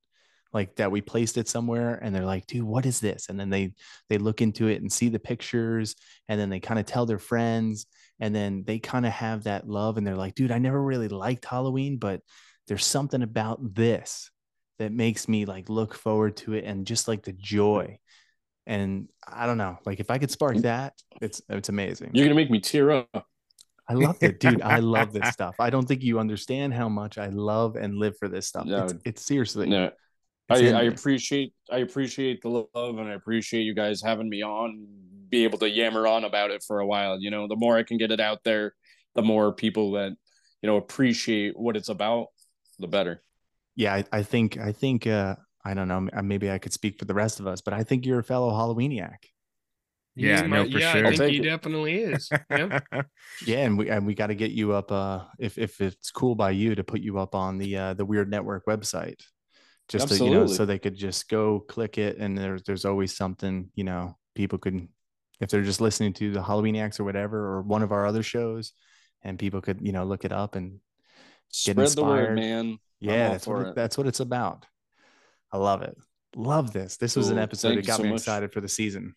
[0.54, 3.28] like that we placed it somewhere and they're like, dude, what is this?
[3.30, 3.74] And then they
[4.10, 5.96] they look into it and see the pictures
[6.30, 7.88] and then they kind of tell their friends
[8.20, 11.08] and then they kind of have that love and they're like, dude, I never really
[11.08, 12.22] liked Halloween, but
[12.68, 14.32] there's something about this
[14.80, 17.98] that makes me like look forward to it and just like the joy.
[18.66, 20.62] And I don't know, like if I could spark mm.
[20.62, 22.12] that, it's it's amazing.
[22.14, 23.10] You're gonna make me tear up.
[23.90, 24.62] I love it, dude.
[24.62, 25.56] I love this stuff.
[25.60, 28.66] I don't think you understand how much I love and live for this stuff.
[28.66, 28.86] No.
[28.86, 29.68] It's, it's seriously.
[29.68, 29.92] No,
[30.50, 34.86] I, I appreciate I appreciate the love and I appreciate you guys having me on,
[35.30, 37.20] be able to yammer on about it for a while.
[37.20, 38.74] You know, the more I can get it out there,
[39.16, 40.12] the more people that
[40.62, 42.28] you know appreciate what it's about,
[42.80, 43.24] the better.
[43.76, 45.36] yeah, I, I think I think uh
[45.66, 46.08] I don't know.
[46.22, 48.52] Maybe I could speak for the rest of us, but I think you're a fellow
[48.52, 49.16] Halloweeniac.
[50.16, 51.08] Yeah, He no, might- for yeah, sure.
[51.08, 51.44] I think he it.
[51.44, 52.30] definitely is.
[52.52, 52.80] Yeah.
[53.48, 54.92] Yeah, and we and we got to get you up.
[54.92, 58.06] Uh, if if it's cool by you to put you up on the uh the
[58.06, 59.22] Weird Network website,
[59.90, 63.16] just to, you know, so they could just go click it, and there's there's always
[63.16, 64.88] something you know people could,
[65.40, 68.24] if they're just listening to the Halloween Halloweeniacs or whatever, or one of our other
[68.24, 68.72] shows,
[69.24, 70.80] and people could you know look it up and
[71.50, 72.30] Spread the inspired.
[72.30, 72.80] word, man.
[73.00, 73.76] Yeah that's what it, it.
[73.76, 74.66] that's what it's about
[75.52, 75.96] i love it
[76.38, 78.20] love this this was an episode Thank that got so me much.
[78.22, 79.14] excited for the season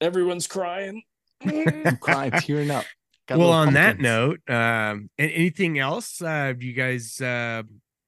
[0.00, 1.02] Everyone's crying.
[1.44, 2.84] i'm crying tearing up
[3.26, 6.20] Got well, little on that note, um, and anything else?
[6.20, 7.62] Uh, do you guys uh,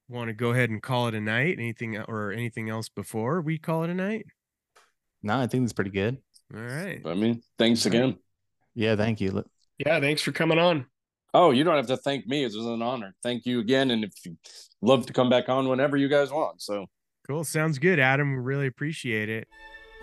[0.08, 1.58] want to go ahead and call it a night?
[1.58, 4.26] Anything or anything else before we call it a night?
[5.22, 6.18] no i think it's pretty good
[6.54, 7.00] All right.
[7.04, 8.18] I mean, thanks again.
[8.74, 9.44] yeah thank you
[9.78, 10.86] Yeah, thanks for coming on.
[11.34, 12.44] Oh, you don't have to thank me.
[12.44, 13.14] It was an honor.
[13.22, 13.90] Thank you again.
[13.90, 14.38] And if you
[14.80, 16.62] love to come back on whenever you guys want.
[16.62, 16.86] So
[17.26, 17.44] Cool.
[17.44, 18.32] Sounds good, Adam.
[18.32, 19.48] We really appreciate it.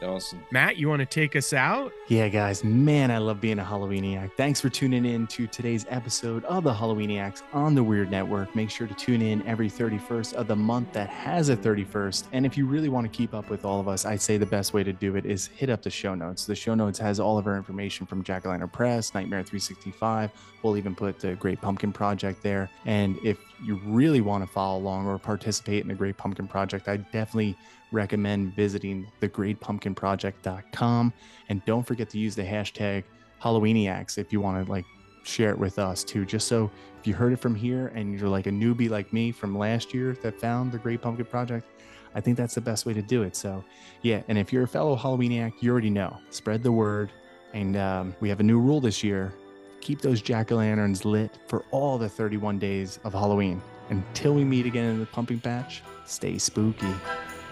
[0.03, 0.43] Awesome.
[0.51, 1.91] Matt, you want to take us out?
[2.07, 4.33] Yeah, guys, man, I love being a Halloweeniac.
[4.37, 8.55] Thanks for tuning in to today's episode of the Halloweeniacs on the Weird Network.
[8.55, 12.25] Make sure to tune in every 31st of the month that has a 31st.
[12.33, 14.45] And if you really want to keep up with all of us, I'd say the
[14.45, 16.45] best way to do it is hit up the show notes.
[16.45, 20.31] The show notes has all of our information from Jack O' Lantern Press, Nightmare 365.
[20.61, 22.69] We'll even put the Great Pumpkin Project there.
[22.85, 26.87] And if you really want to follow along or participate in the Great Pumpkin Project,
[26.87, 27.57] I definitely
[27.93, 31.13] recommend visiting thegreatpumpkinproject.com
[31.49, 33.03] and don't forget to use the hashtag
[33.41, 34.85] halloweeniacs if you want to like
[35.23, 36.69] share it with us too just so
[36.99, 39.93] if you heard it from here and you're like a newbie like me from last
[39.93, 41.65] year that found the great pumpkin project
[42.15, 43.35] i think that's the best way to do it.
[43.35, 43.63] So
[44.01, 46.17] yeah and if you're a fellow halloweeniac you already know.
[46.29, 47.11] Spread the word.
[47.53, 49.31] And um, we have a new rule this year.
[49.79, 53.61] Keep those jack-o'-lanterns lit for all the 31 days of halloween.
[53.89, 56.93] Until we meet again in the pumpkin patch stay spooky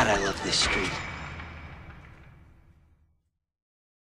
[0.00, 0.99] God, I love this street.